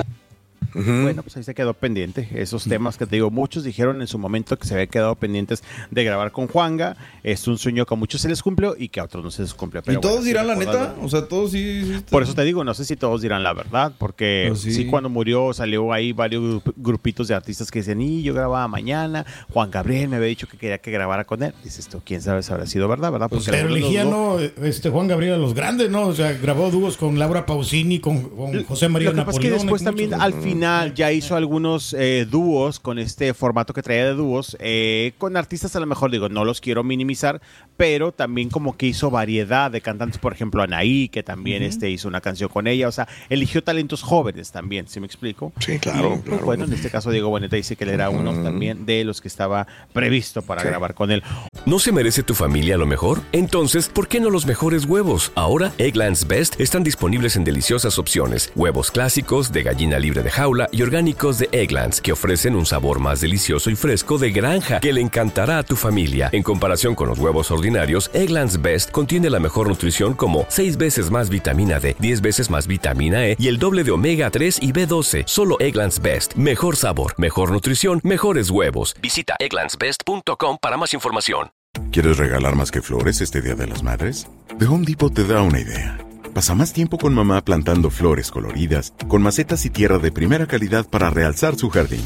[0.75, 2.29] Bueno, pues ahí se quedó pendiente.
[2.35, 5.63] Esos temas que te digo, muchos dijeron en su momento que se había quedado pendientes
[5.91, 6.97] de grabar con Juanga.
[7.23, 9.43] Es un sueño que a muchos se les cumplió y que a otros no se
[9.43, 9.81] les cumplió.
[9.83, 10.95] ¿Y Pero todos bueno, sí dirán la neta?
[11.01, 11.85] O sea, todos sí.
[11.85, 14.73] sí Por eso te digo, no sé si todos dirán la verdad, porque Pues sí.
[14.73, 14.87] sí.
[14.87, 19.25] cuando murió salió ahí varios grup- grupitos de artistas que decían, y yo grababa mañana,
[19.53, 21.55] Juan Gabriel me había dicho que quería que grabara con él.
[21.63, 23.29] Dices tú, quién sabe si habrá sido verdad, ¿verdad?
[23.31, 26.03] Porque Pero elegía, no- no, este, Juan Gabriel a los grandes, ¿no?
[26.07, 29.39] O sea, grabó dúos con Laura Pausini, con, con José María Lo que pasa es
[29.39, 29.67] que Napoleón.
[29.67, 30.64] después y también muchos- al final
[30.95, 35.75] ya hizo algunos eh, dúos con este formato que traía de dúos eh, con artistas
[35.77, 37.41] a lo mejor digo no los quiero minimizar
[37.77, 42.09] pero también como que hizo variedad de cantantes por ejemplo Anaí que también este hizo
[42.09, 45.53] una canción con ella o sea eligió talentos jóvenes también ¿sí me explico?
[45.59, 46.45] Sí, claro, Y, claro.
[46.45, 49.29] bueno en este caso Diego Boneta dice que él era uno también de los que
[49.29, 51.23] estaba previsto para grabar con él
[51.67, 53.23] ¿No se merece tu familia lo mejor?
[53.33, 55.33] Entonces, ¿por qué no los mejores huevos?
[55.35, 58.53] Ahora, Egglands Best están disponibles en deliciosas opciones.
[58.55, 63.01] Huevos clásicos, de gallina libre de jaula y orgánicos de Egglands, que ofrecen un sabor
[63.01, 66.29] más delicioso y fresco de granja que le encantará a tu familia.
[66.33, 71.11] En comparación con los huevos ordinarios, Egglands Best contiene la mejor nutrición como 6 veces
[71.11, 74.73] más vitamina D, 10 veces más vitamina E y el doble de omega 3 y
[74.73, 75.23] B12.
[75.27, 76.35] Solo Egglands Best.
[76.35, 78.95] Mejor sabor, mejor nutrición, mejores huevos.
[79.01, 81.51] Visita egglandsbest.com para más información.
[81.91, 84.27] ¿Quieres regalar más que flores este Día de las Madres?
[84.59, 86.04] The Home Depot te da una idea.
[86.35, 90.85] Pasa más tiempo con mamá plantando flores coloridas, con macetas y tierra de primera calidad
[90.85, 92.05] para realzar su jardín.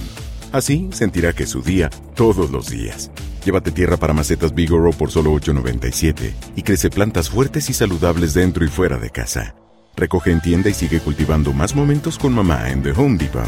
[0.53, 3.11] Así sentirá que es su día todos los días.
[3.43, 8.67] Llévate tierra para macetas Bigoro por solo $8.97 y crece plantas fuertes y saludables dentro
[8.67, 9.55] y fuera de casa.
[9.97, 13.43] Recoge en tienda y sigue cultivando más momentos con mamá en The Home Depot.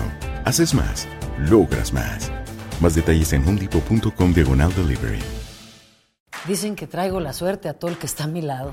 [0.46, 1.06] Haces más,
[1.38, 2.32] logras más.
[2.80, 5.20] Más detalles en homedepot.com diagonal delivery.
[6.48, 8.72] Dicen que traigo la suerte a todo el que está a mi lado.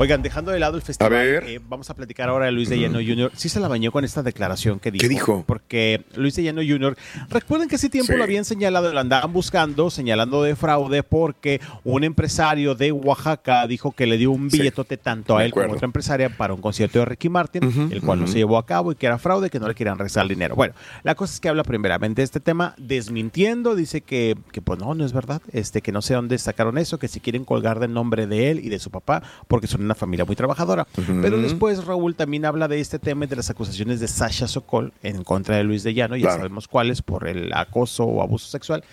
[0.00, 3.00] Oigan, dejando de lado el festival, eh, vamos a platicar ahora de Luis de Llano
[3.04, 3.32] Jr.
[3.34, 5.02] Sí se la bañó con esta declaración que dijo.
[5.02, 5.42] ¿Qué dijo?
[5.44, 6.96] Porque Luis de Llano Jr.,
[7.28, 8.16] recuerden que ese tiempo Sí.
[8.16, 13.90] lo habían señalado, lo andaban buscando, señalando de fraude porque un empresario de Oaxaca dijo
[13.90, 14.58] que le dio un Sí.
[14.58, 18.00] billetote tanto a él como a otra empresaria para un concierto de Ricky Martin, el
[18.00, 20.22] cual no se llevó a cabo y que era fraude, que no le querían regresar
[20.22, 20.54] el dinero.
[20.54, 24.78] Bueno, la cosa es que habla primeramente de este tema, desmintiendo, dice que, que pues
[24.78, 27.80] no, no es verdad, este, que no sé dónde sacaron eso, que si quieren colgar
[27.80, 30.86] del nombre de él y de su papá, porque son una familia muy trabajadora.
[30.94, 34.92] Pero después Raúl también habla de este tema y de las acusaciones de Sasha Sokol
[35.02, 36.36] en contra de Luis de Llano, ya Claro.
[36.38, 38.84] sabemos cuáles, por el acoso o abuso sexual.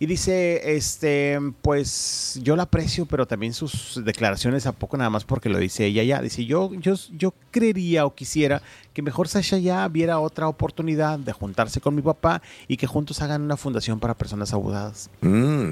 [0.00, 5.24] Y dice, este, pues yo la aprecio, pero también sus declaraciones a poco nada más
[5.24, 6.20] porque lo dice ella ya.
[6.20, 8.60] Dice, yo, yo, yo creería o quisiera
[8.92, 13.22] que mejor Sasha ya viera otra oportunidad de juntarse con mi papá y que juntos
[13.22, 15.10] hagan una fundación para personas abusadas.
[15.20, 15.70] Mm.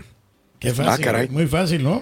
[0.63, 1.31] Qué fácil.
[1.31, 2.01] Muy fácil, ¿no?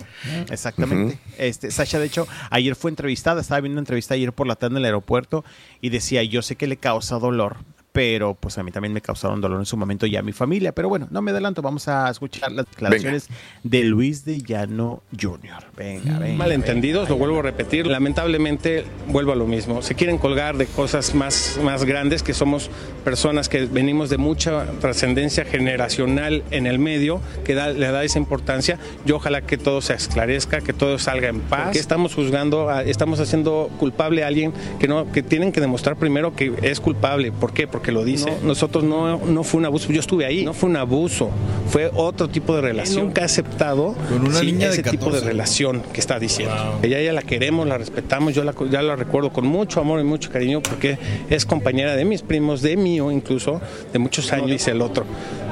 [0.50, 1.18] Exactamente.
[1.38, 4.74] este, Sasha, de hecho, ayer fue entrevistada, estaba viendo una entrevista ayer por la tarde
[4.74, 5.44] en el aeropuerto
[5.80, 7.56] y decía, yo sé que le causa dolor,
[7.92, 10.72] pero pues a mí también me causaron dolor en su momento y a mi familia.
[10.72, 13.28] Pero bueno, no me adelanto, vamos a escuchar las declaraciones
[13.64, 15.64] de Luis de Llano Jr.
[15.76, 16.36] Venga, venga.
[16.36, 17.86] malentendidos, lo vuelvo a repetir.
[17.86, 19.82] Lamentablemente, vuelvo a lo mismo.
[19.82, 22.70] Se quieren colgar de cosas más, más grandes, que somos
[23.04, 28.18] personas que venimos de mucha trascendencia generacional en el medio, que da- le da esa
[28.18, 28.78] importancia.
[29.06, 31.70] Yo ojalá que todo se esclarezca, que todo salga en paz.
[31.72, 35.96] Que estamos juzgando, a- estamos haciendo culpable a alguien que no, que tienen que demostrar
[35.96, 37.32] primero que es culpable.
[37.32, 37.66] ¿Por qué?
[37.66, 38.38] Porque lo dice.
[38.42, 39.92] nosotros no, no fue un abuso.
[39.92, 40.44] Yo estuve ahí.
[40.44, 41.30] No fue un abuso.
[41.68, 43.06] Fue otro tipo de relación.
[43.06, 45.26] Nunca ha aceptado Con una sí, niña de ese tipo de 14.
[45.26, 46.78] relación que está diciendo.
[46.82, 50.04] Ella ya la queremos, la respetamos, yo la, ya la recuerdo con mucho amor y
[50.04, 53.60] mucho cariño porque es compañera de mis primos, de mío incluso,
[53.92, 55.04] de muchos años, dice el otro.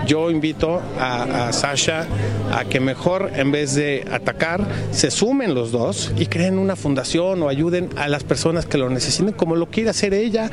[0.07, 2.07] Yo invito a, a Sasha
[2.53, 7.43] a que mejor, en vez de atacar, se sumen los dos y creen una fundación
[7.43, 10.51] o ayuden a las personas que lo necesiten como lo quiere hacer ella.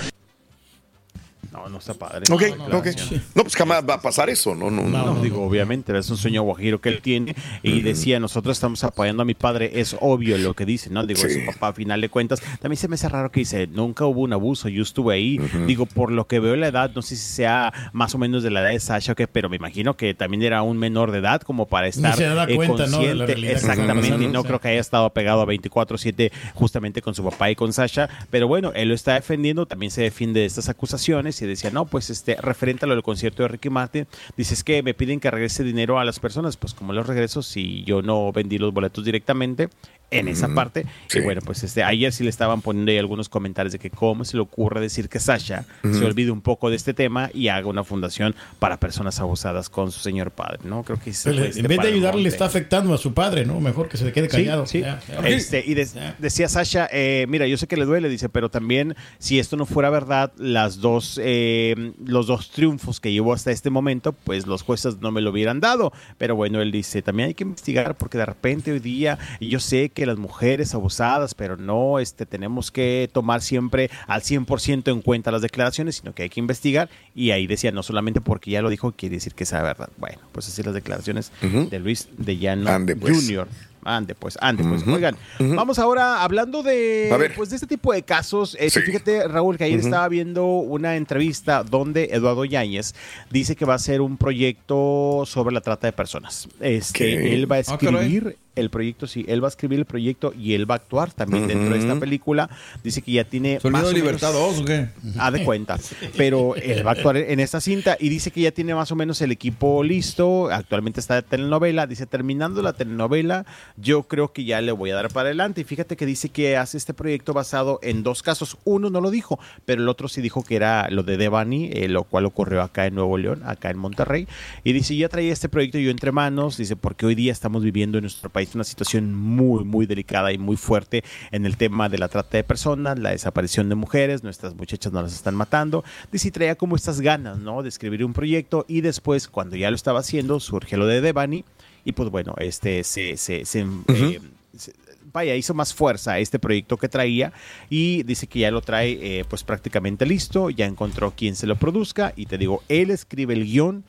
[1.66, 2.24] No, no está padre.
[2.32, 2.88] Ok, No, ok.
[3.34, 4.54] No, pues jamás va a pasar eso.
[4.54, 5.06] No, no, no.
[5.16, 7.36] No, digo, obviamente, es un sueño guajiro que él tiene.
[7.64, 11.06] Y decía, nosotros estamos apoyando a mi padre, es obvio lo que dice, ¿no?
[11.06, 11.40] Digo, Sí.
[11.40, 12.42] su papá, a final de cuentas.
[12.62, 15.40] También se me hace raro que dice, nunca hubo un abuso, yo estuve ahí.
[15.66, 18.52] Digo, por lo que veo la edad, no sé si sea más o menos de
[18.52, 21.20] la edad de Sasha o qué, pero me imagino que también era un menor de
[21.20, 23.00] edad como para estar se da eh, cuenta, ¿no?
[23.00, 23.16] de consciente.
[23.16, 27.02] la realidad que está Exactamente, y no creo que haya estado pegado a 24-7 justamente
[27.02, 28.10] con su papá y con Sasha.
[28.30, 31.86] Pero bueno, él lo está defendiendo, también se defiende de estas acusaciones y decía, no,
[31.86, 35.32] pues este, referente a lo del concierto de Ricky Martin, dices que me piden que
[35.32, 39.04] regrese dinero a las personas, pues como los regreso si yo no vendí los boletos
[39.04, 39.70] directamente
[40.12, 40.86] en esa parte.
[41.08, 41.20] Sí.
[41.20, 44.24] Y bueno, pues este, ayer sí le estaban poniendo ahí algunos comentarios de que cómo
[44.26, 47.68] se le ocurre decir que Sasha se olvide un poco de este tema y haga
[47.68, 50.84] una fundación para personas abusadas con su señor padre, ¿no?
[50.84, 53.46] Creo que se fue este en vez de ayudarle, le está afectando a su padre,
[53.46, 53.60] ¿no?
[53.60, 54.66] Mejor que se quede Sí, callado.
[54.66, 54.84] sí.
[55.26, 59.40] Este, y decía Sasha, eh, mira, yo sé que le duele, dice, pero también si
[59.40, 64.14] esto no fuera verdad, las dos, eh, los dos triunfos que llevó hasta este momento,
[64.14, 65.92] pues los jueces no me lo hubieran dado.
[66.18, 69.90] Pero bueno, él dice, también hay que investigar porque de repente hoy día, yo sé
[69.90, 75.32] que las mujeres abusadas, pero no, este, tenemos que tomar siempre al 100% en cuenta
[75.32, 76.90] las declaraciones, sino que hay que investigar.
[77.14, 79.90] Y ahí decía, no solamente porque ya lo dijo, quiere decir que sea verdad.
[79.98, 83.16] Bueno, pues así las declaraciones de Luis de Llano Ande, pues.
[83.28, 83.48] Jr.
[83.88, 84.82] Ande, pues, ande, pues.
[84.88, 87.36] Oigan, vamos ahora hablando de, A ver.
[87.36, 88.58] pues, de este tipo de casos.
[88.60, 88.82] Eh, Sí.
[88.82, 92.96] Fíjate, Raúl, que ayer estaba viendo una entrevista donde Eduardo Yáñez
[93.30, 96.48] dice que va a hacer un proyecto sobre la trata de personas.
[96.60, 97.34] Este, ¿Qué?
[97.36, 100.54] él va a Ah, escribir el proyecto, sí, él va a escribir el proyecto y
[100.54, 102.50] él va a actuar también dentro de esta película.
[102.84, 104.88] Dice que ya tiene ¿Sonido más de o menos- Libertad 2 o qué?
[105.18, 105.78] Haz de cuenta.
[106.18, 108.96] Pero él va a actuar en esta cinta y dice que ya tiene más o
[108.96, 110.50] menos el equipo listo.
[110.52, 111.88] Actualmente está de telenovela.
[111.88, 113.46] Dice, terminando la telenovela,
[113.78, 115.62] yo creo que ya le voy a dar para adelante.
[115.62, 118.58] Y fíjate que dice que hace este proyecto basado en dos casos.
[118.64, 121.88] Uno no lo dijo, pero el otro sí dijo que era lo de Devani, eh,
[121.88, 124.28] lo cual ocurrió acá en Nuevo León, acá en Monterrey.
[124.64, 126.58] Y dice, ya traía este proyecto yo entre manos.
[126.58, 130.32] Dice, porque hoy día estamos viviendo en nuestro país país una situación muy, muy delicada
[130.32, 134.24] y muy fuerte en el tema de la trata de personas, la desaparición de mujeres,
[134.24, 135.84] nuestras muchachas no las están matando.
[136.12, 137.64] Dice, y traía como estas ganas, ¿no?
[137.64, 141.44] De escribir un proyecto y después, cuando ya lo estaba haciendo, surge lo de Devani
[141.84, 144.20] y pues bueno, este se, se, se, eh,
[144.58, 144.74] se-
[145.14, 147.32] vaya, hizo más fuerza a este proyecto que traía
[147.70, 151.56] y dice que ya lo trae eh, pues prácticamente listo, ya encontró quien se lo
[151.56, 153.84] produzca y te digo, él escribe el guion,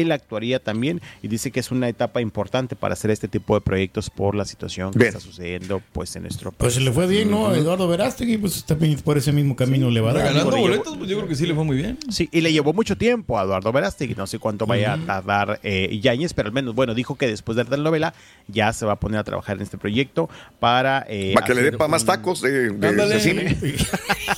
[0.00, 3.60] él actuaría también y dice que es una etapa importante para hacer este tipo de
[3.60, 6.58] proyectos por la situación que está sucediendo pues en nuestro país.
[6.58, 7.48] Pues se le fue bien, ¿no?
[7.48, 10.32] A Eduardo Verástegui, pues también por ese mismo camino le va a dar.
[10.34, 11.98] Digo, boletos, pues yo creo que sí le fue muy bien.
[12.10, 15.60] Sí, y le llevó mucho tiempo a Eduardo Verástegui, no sé cuánto vaya a tardar
[15.62, 18.14] eh, Yáñez, pero al menos, bueno, dijo que después de la telenovela
[18.48, 20.28] ya se va a poner a trabajar en este proyecto
[20.60, 21.04] para...
[21.08, 23.18] eh, Para que le dé para más tacos de, de- Ándale.
[23.18, 23.76] de.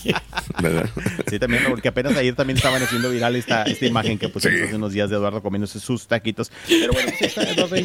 [1.29, 4.77] Sí, también, porque apenas ayer también estaban haciendo viral esta, esta imagen que pusimos hace
[4.77, 6.51] unos días de Eduardo comiéndose sus taquitos.
[6.67, 7.77] Pero bueno, sí está Eduardo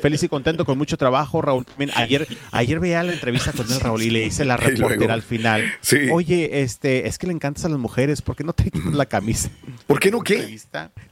[0.00, 1.64] feliz y contento, con mucho trabajo, Raúl.
[1.64, 5.22] También ayer, ayer veía la entrevista con el Raúl y le dice la reportera al
[5.22, 6.08] final, sí.
[6.12, 9.06] oye, este, es que le encantas a las mujeres, ¿por qué no te quitas la
[9.06, 9.50] camisa?
[9.86, 10.58] ¿Por qué no qué?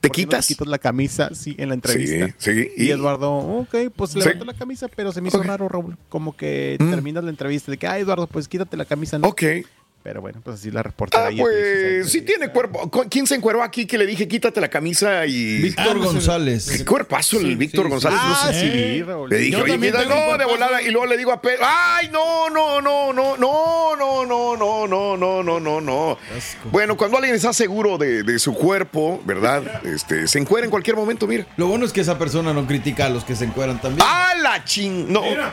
[0.00, 0.46] ¿Te quitas?
[0.46, 2.34] quitas la camisa, sí, en la entrevista.
[2.38, 2.70] Sí, sí.
[2.76, 5.96] Y, Eduardo, ok, pues levantó la camisa, pero se me hizo raro, Raúl.
[6.08, 9.28] Como que terminas la entrevista de que, ah, Eduardo, pues quítate la camisa, ¿no?
[9.28, 9.42] Ok.
[10.06, 11.26] Pero bueno, pues así la reportera.
[11.26, 12.88] Ah, pues sí tiene cuerpo.
[12.88, 15.58] ¿Cu- ¿Quién se encueró aquí que le dije quítate la camisa y.
[15.62, 16.70] Víctor González.
[16.70, 18.16] Qué cuerpazo el Víctor González.
[18.22, 18.70] Ah, no sé.
[18.70, 19.28] sí, Raúl.
[19.28, 20.80] Le dije, Yo oye, mira, no, de volada.
[20.80, 24.86] Y luego le digo a Pedro, ay, no, no, no, no, no, no, no, no,
[24.86, 26.18] no, no, no, no, no.
[26.70, 29.84] Bueno, cuando alguien está seguro de, de su cuerpo, ¿verdad?
[29.84, 31.48] Este, se encuera en cualquier momento, mira.
[31.56, 34.06] Lo bueno es que esa persona no critica a los que se encueran también.
[34.08, 35.12] ¡Ah, la ching!
[35.12, 35.22] No.
[35.22, 35.50] Nada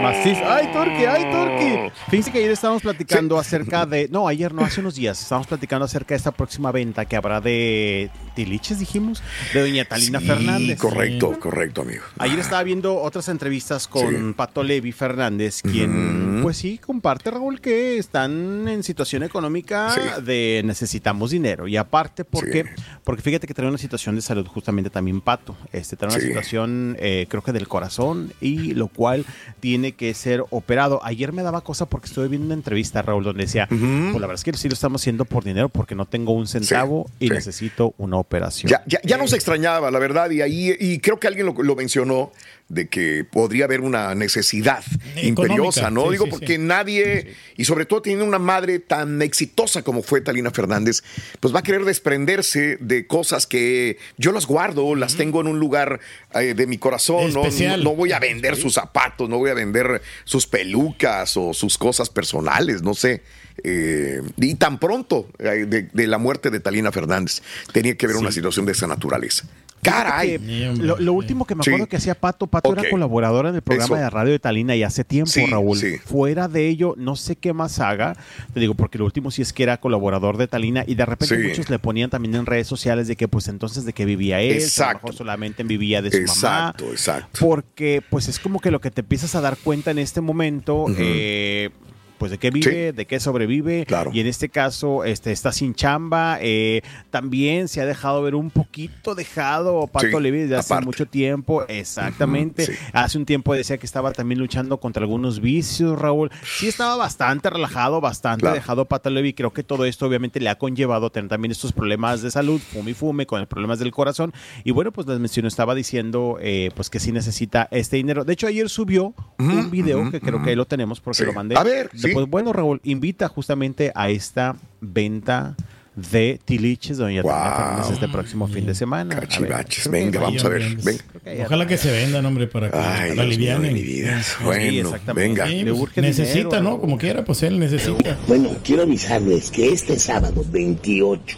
[0.00, 0.14] más.
[0.24, 0.50] Macizo.
[0.50, 1.04] ¡Ay, Turki!
[1.04, 1.92] ¡Ay, Turki!
[2.08, 2.93] Fíjense que ayer estábamos platicando
[3.38, 4.08] acerca de.
[4.10, 5.20] No, ayer no, hace unos días.
[5.20, 10.20] Estábamos platicando acerca de esta próxima venta que habrá de Tiliches, dijimos, de Doña Talina
[10.20, 10.78] Sí, Fernández.
[10.78, 12.02] Correcto, correcto, amigo.
[12.18, 17.98] Ayer estaba viendo otras entrevistas con Pato Levi Fernández, quien, pues sí, comparte, Raúl, que
[17.98, 21.68] están en situación económica de necesitamos dinero.
[21.68, 22.64] Y aparte, ¿por qué?
[23.04, 25.56] Porque fíjate que trae una situación de salud justamente también Pato.
[25.72, 26.28] Este, trae una Sí.
[26.28, 29.24] situación, eh, creo que del corazón, y lo cual
[29.60, 31.00] tiene que ser operado.
[31.04, 34.34] Ayer me daba cosa porque estuve viendo una entrevista, Raúl, donde decía, pues la verdad
[34.34, 37.34] es que sí lo estamos haciendo por dinero porque no tengo un centavo y sí.
[37.34, 38.70] necesito una operación.
[38.70, 41.76] Ya, ya, ya nos extrañaba, la verdad, y ahí, y creo que alguien lo, lo
[41.76, 42.32] mencionó,
[42.68, 44.82] de que podría haber una necesidad
[45.22, 46.06] imperiosa, ¿no?
[46.06, 46.58] sí, Digo, sí, porque sí.
[46.58, 51.02] nadie, y sobre todo teniendo una madre tan exitosa como fue Talina Fernández,
[51.40, 55.58] pues va a querer desprenderse de cosas que yo las guardo, las tengo en un
[55.58, 56.00] lugar
[56.34, 57.42] eh, de mi corazón, ¿no?
[57.78, 62.08] No voy a vender sus zapatos, no voy a vender sus pelucas o sus cosas
[62.08, 63.22] personales, no sé.
[63.62, 67.40] Eh, y tan pronto eh, de, de la muerte de Talina Fernández
[67.72, 69.46] tenía que haber una situación de esa naturaleza.
[69.82, 70.38] Caray.
[70.78, 71.70] Lo, lo último que me Sí.
[71.70, 74.02] acuerdo que hacía Pato, Pato era colaboradora en el programa Eso.
[74.02, 75.76] de radio de Talina y hace tiempo, Sí, Raúl.
[75.76, 75.96] sí.
[76.04, 78.16] Fuera de ello, no sé qué más haga.
[78.54, 81.36] Te digo, porque lo último sí es que era colaborador de Talina y de repente
[81.40, 81.48] Sí.
[81.48, 84.48] muchos le ponían también en redes sociales de que pues entonces de que vivía él,
[84.48, 84.94] que a lo Exacto.
[85.06, 86.32] mejor solamente vivía de su mamá.
[86.32, 87.38] Exacto, exacto.
[87.40, 90.86] Porque pues es como que lo que te empiezas a dar cuenta en este momento,
[90.98, 91.70] eh,
[92.18, 93.86] pues de qué vive, de qué sobrevive.
[94.12, 96.38] Y en este caso, este está sin chamba.
[96.40, 101.06] eh, también se ha dejado ver un poquito dejado Pato Sí, Levi desde hace mucho
[101.06, 101.64] tiempo.
[101.68, 102.66] Exactamente.
[102.66, 102.72] Sí.
[102.92, 106.30] Hace un tiempo decía que estaba también luchando contra algunos vicios, Raúl.
[106.44, 108.54] Sí estaba bastante relajado, bastante Claro.
[108.56, 109.32] dejado Pato Levi.
[109.32, 112.60] Creo que todo esto obviamente le ha conllevado a tener también estos problemas de salud,
[112.60, 114.32] fume y fume, con los problemas del corazón.
[114.64, 118.24] Y bueno, pues les menciono, estaba diciendo eh, pues que sí necesita este dinero.
[118.24, 121.56] De hecho, ayer subió un video que creo que ahí lo tenemos porque lo mandé.
[121.56, 122.14] A ver, sí.
[122.14, 125.56] Pues bueno, Raúl, invita justamente a esta venta
[125.96, 129.14] de tiliches, doña Talina Fernández, este próximo fin de semana.
[129.16, 130.76] A ver, Cachivaches, venga, vamos a ver.
[130.82, 131.44] Venga.
[131.46, 133.72] Ojalá que se vendan, hombre, para que Ay, la alivianen.
[133.72, 134.20] mi vida.
[134.42, 135.28] Bueno, exactamente.
[135.28, 135.46] venga.
[135.46, 136.80] Sí, Le pues, urge necesita, dinero, ¿no?
[136.80, 138.18] Como quiera, pues él necesita.
[138.26, 141.36] Bueno, quiero avisarles que este sábado 28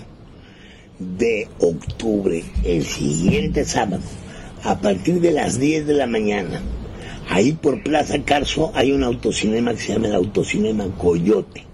[0.99, 4.03] de octubre, el siguiente sábado,
[4.65, 6.63] a partir de las 10 de la mañana,
[7.29, 11.65] ahí por Plaza Carso hay un autocinema que se llama el Autocinema Coyote,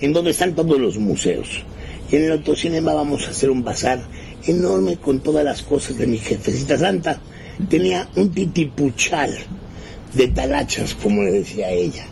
[0.00, 1.48] en donde están todos los museos.
[2.10, 4.00] Y en el autocinema vamos a hacer un bazar
[4.46, 7.20] enorme con todas las cosas de mi jefecita santa.
[7.68, 9.36] Tenía un titipuchal
[10.14, 12.06] de talachas, como le decía ella.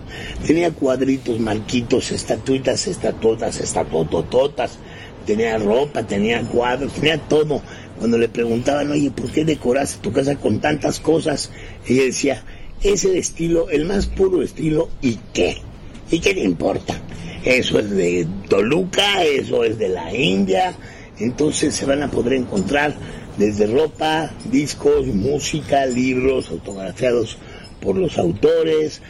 [0.46, 4.78] Tenía cuadritos, marquitos, estatuitas, estatuotas, estatuotototas.
[5.24, 7.62] Tenía ropa, tenía cuadros, tenía todo.
[7.98, 11.50] Cuando le preguntaban, oye, ¿por qué decoraste tu casa con tantas cosas?
[11.86, 12.44] Ella decía,
[12.82, 15.58] es el estilo, el más puro estilo, ¿y qué?
[16.10, 17.00] ¿Y qué le importa?
[17.44, 20.74] Eso es de Toluca, eso es de la India.
[21.18, 22.94] Entonces se van a poder encontrar
[23.38, 27.38] desde ropa, discos, música, libros autografiados
[27.80, 29.00] por los autores.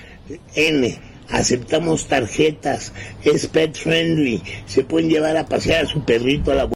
[0.54, 0.98] N.
[1.28, 2.92] Aceptamos tarjetas,
[3.24, 6.75] es pet friendly, se pueden llevar a pasear a su perrito a la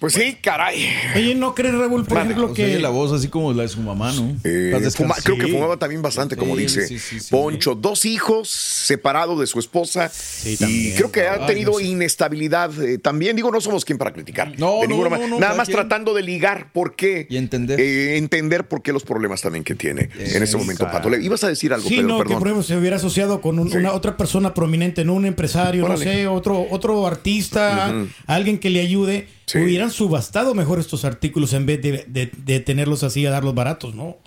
[0.00, 0.86] Pues sí, caray.
[1.16, 2.64] Oye, ¿no crees, Raúl, por ejemplo, que...
[2.64, 4.36] oye la voz así como la de su mamá, ¿no?
[4.44, 7.26] Eh, fuma- creo que fumaba también bastante, como Sí, dice sí, sí, sí.
[7.30, 7.74] Poncho.
[7.74, 10.10] Dos hijos, separado de su esposa.
[10.44, 10.94] y también.
[10.96, 11.84] creo que ha Ay, tenido no sé.
[11.86, 13.34] inestabilidad eh, también.
[13.34, 14.48] Digo, no somos quien para criticar.
[14.58, 15.28] No, de no, ninguna no, manera.
[15.30, 15.76] no, Nada más quien.
[15.78, 17.26] tratando de ligar por qué.
[17.28, 17.80] Y entender.
[17.80, 21.10] entender por qué los problemas también que tiene en ese momento, Pato.
[21.10, 22.38] Le ibas a decir algo, Sí, Pedro, no, que perdón.
[22.38, 26.04] por ejemplo se hubiera asociado con un- una otra persona prominente, no un empresario, Órale.
[26.04, 27.92] no sé, otro, otro artista,
[28.26, 29.26] alguien que le ayude,
[29.64, 33.94] hubieran subastado mejor estos artículos en vez de, de- de tenerlos así a darlos baratos,
[33.94, 34.18] ¿no?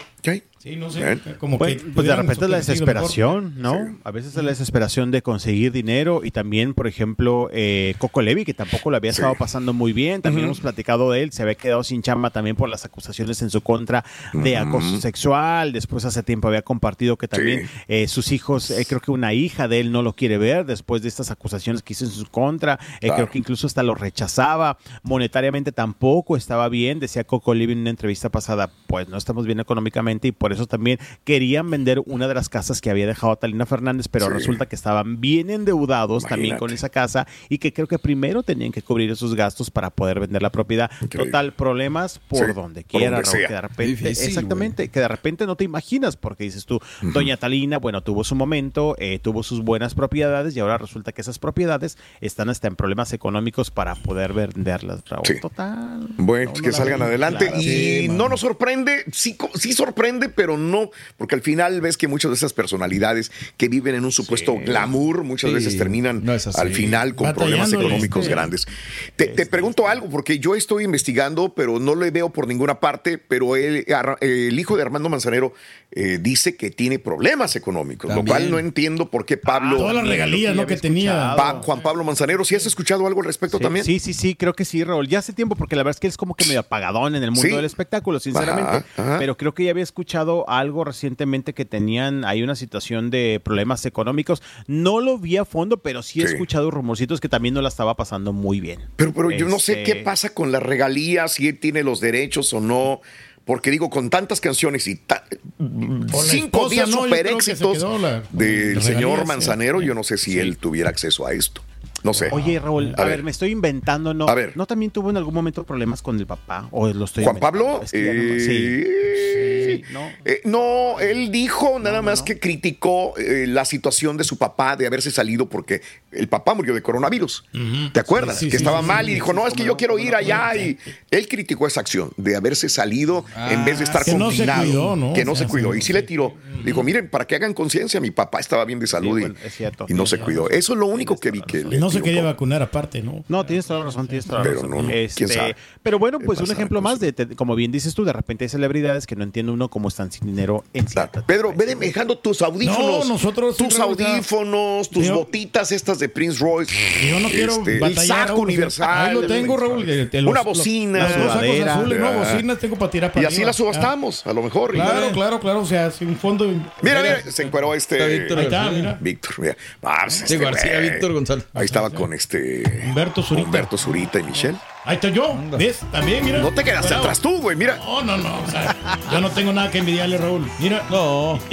[0.61, 2.67] Sí, no sé, como Pues, que pues de repente es la mejor.
[2.67, 3.97] desesperación, ¿no?
[4.03, 8.45] A veces es la desesperación de conseguir dinero y también, por ejemplo, eh, Coco Levi,
[8.45, 11.55] que tampoco lo había estado pasando muy bien, también hemos platicado de él, se había
[11.55, 16.21] quedado sin chamba también por las acusaciones en su contra de acoso sexual, después hace
[16.21, 19.91] tiempo había compartido que también eh, sus hijos, eh, creo que una hija de él
[19.91, 23.15] no lo quiere ver después de estas acusaciones que hizo en su contra, eh, Claro.
[23.15, 27.89] creo que incluso hasta lo rechazaba, monetariamente tampoco estaba bien, decía Coco Levi en una
[27.89, 32.33] entrevista pasada, pues no estamos bien económicamente y por eso también querían vender una de
[32.33, 34.33] las casas que había dejado Talina Fernández, pero Sí.
[34.33, 38.71] resulta que estaban bien endeudados también con esa casa y que creo que primero tenían
[38.71, 40.89] que cubrir esos gastos para poder vender la propiedad.
[41.09, 43.47] Total, problemas por Sí, donde por quiera, donde sea.
[43.47, 47.37] que de repente, Difícil, exactamente, que de repente no te imaginas porque dices tú, doña
[47.37, 51.39] Talina, bueno, tuvo su momento, eh, tuvo sus buenas propiedades y ahora resulta que esas
[51.39, 55.23] propiedades están hasta en problemas económicos para poder venderlas, Raúl.
[55.41, 56.07] Total.
[56.17, 57.51] Bueno, que salgan adelante.
[57.57, 62.07] y Sí, no nos sorprende, sí, sí sorprende, pero no, porque al final ves que
[62.07, 66.31] muchas de esas personalidades que viven en un supuesto glamour muchas Sí, veces terminan no
[66.33, 68.31] al final con problemas económicos sí.
[68.31, 68.67] grandes.
[69.15, 73.17] Te, te pregunto algo, porque yo estoy investigando, pero no le veo por ninguna parte,
[73.17, 75.53] pero él- Ar- el hijo de Armando Manzanero
[75.91, 79.77] eh, dice que tiene problemas económicos, lo cual no entiendo por qué Pablo...
[79.77, 80.65] todas las regalías, ¿no?
[80.65, 81.33] que tenía.
[81.35, 83.85] Pa- Juan Pablo Manzanero, ¿sí has escuchado algo al respecto Sí, también?
[83.85, 85.07] Sí, sí, sí, creo que sí, Raúl.
[85.07, 87.23] Ya hace tiempo, porque la verdad es que él es como que medio apagadón en
[87.23, 87.53] el mundo Sí.
[87.55, 88.69] del espectáculo, sinceramente.
[88.71, 89.19] Ajá, ajá.
[89.19, 93.85] Pero creo que ya había escuchado algo recientemente que tenían ahí una situación de problemas
[93.85, 94.41] económicos.
[94.67, 96.33] No lo vi a fondo, pero sí he Sí.
[96.33, 98.79] escuchado rumorcitos que también no la estaba pasando muy bien.
[98.95, 101.99] Pero, pero yo no sé Este, qué pasa con las regalías, si él tiene los
[101.99, 103.01] derechos o no.
[103.43, 105.25] Porque digo, con tantas canciones y ta-
[105.57, 107.03] cinco esposa, días ¿no?
[107.05, 110.57] Super creo que se éxitos la- del señor regalías, Manzanero, yo no sé si él
[110.57, 111.63] tuviera acceso a esto.
[112.03, 112.29] No sé.
[112.31, 114.27] Oye, Raúl, a, ver, me estoy inventando, ¿no?
[114.27, 114.55] A ver.
[114.57, 116.67] ¿No también tuvo en algún momento problemas con el papá?
[116.71, 117.65] ¿O lo estoy Juan inventando?
[117.65, 123.65] Pablo, Es que no eh, eh, no, él dijo nada más que criticó eh, la
[123.65, 125.81] situación de su papá de haberse salido porque
[126.11, 127.45] el papá murió de coronavirus.
[127.93, 128.37] ¿Te acuerdas?
[128.39, 129.77] Sí, sí, que sí, estaba sí, mal sí, y dijo, sí, no, es que yo
[129.77, 130.55] quiero ir allá.
[130.55, 130.77] Y
[131.09, 134.63] él criticó esa acción de haberse salido en vez de estar que no se confinado.
[134.63, 135.13] cuidó, ¿no?
[135.13, 135.71] Que no O sea, se cuidó.
[135.73, 136.33] sí, Y sí le tiró.
[136.65, 139.55] Dijo, miren, para que hagan conciencia, mi papá estaba bien de salud y- bueno, es
[139.55, 139.85] cierto.
[139.87, 140.49] y, no se cuidó.
[140.49, 143.23] Eso es lo único que vi que le se quería vacunar aparte, ¿no?
[143.27, 144.69] No, tienes toda la razón, tienes toda la Pero razón.
[144.71, 145.55] no, quién Este, sabe.
[145.83, 148.49] Pero bueno, pues un ejemplo más de, te- como bien dices tú, de repente hay
[148.49, 150.85] celebridades que no entiende uno cómo están sin dinero en
[151.25, 153.05] Pedro, ve dejando tus audífonos.
[153.07, 156.73] No, nosotros Tus audífonos, tus yo- botitas estas de Prince Royce.
[157.09, 158.05] Yo no quiero este, el batallar.
[158.19, 159.07] saco Raúl, universal.
[159.09, 159.85] Ahí lo tengo, Raúl.
[159.85, 161.09] de- de los- Una los- bocina.
[161.13, 161.75] Sudadera.
[161.75, 162.17] azules, no, Ya.
[162.33, 163.47] bocinas tengo para tirar para Y así arriba.
[163.47, 164.71] la subastamos, a lo mejor.
[164.73, 165.59] Claro, claro, claro.
[165.61, 166.45] O sea, sin un fondo.
[166.81, 167.95] Mira, mira, se encueró este.
[167.95, 168.97] Está Víctor Ahí está, mira.
[168.99, 169.57] Víctor, mira.
[169.79, 170.79] Pues, este García.
[170.79, 171.45] Víctor González.
[171.53, 172.63] Ahí estaba con este.
[172.87, 173.45] Humberto Zurita.
[173.45, 174.57] Humberto Zurita y Michelle.
[174.85, 175.35] Ahí estoy yo.
[175.57, 175.79] ¿Ves?
[175.91, 176.39] También, mira.
[176.39, 177.03] No te quedaste Bravo.
[177.03, 177.77] atrás tú, güey, mira.
[177.77, 178.41] No, no, no.
[178.41, 178.75] O sea,
[179.11, 180.49] yo no tengo nada que envidiarle, Raúl.
[180.59, 180.83] Mira.
[180.89, 181.39] No.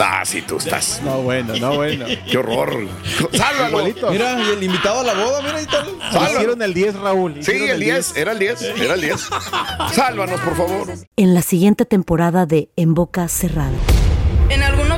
[0.00, 1.02] Ah, sí, tú estás.
[1.04, 2.06] No, bueno, no, bueno.
[2.30, 2.86] Qué horror.
[3.32, 3.84] Sálvalo.
[4.10, 5.84] Mira, y el invitado a la boda, mira ahí está.
[6.12, 6.34] Sálvalo.
[6.34, 7.34] Hicieron el 10, Raúl.
[7.42, 9.28] Sí, el 10, era el 10, era el 10.
[9.92, 10.94] Sálvanos, por favor.
[11.16, 13.76] En la siguiente temporada de En Boca Cerrada.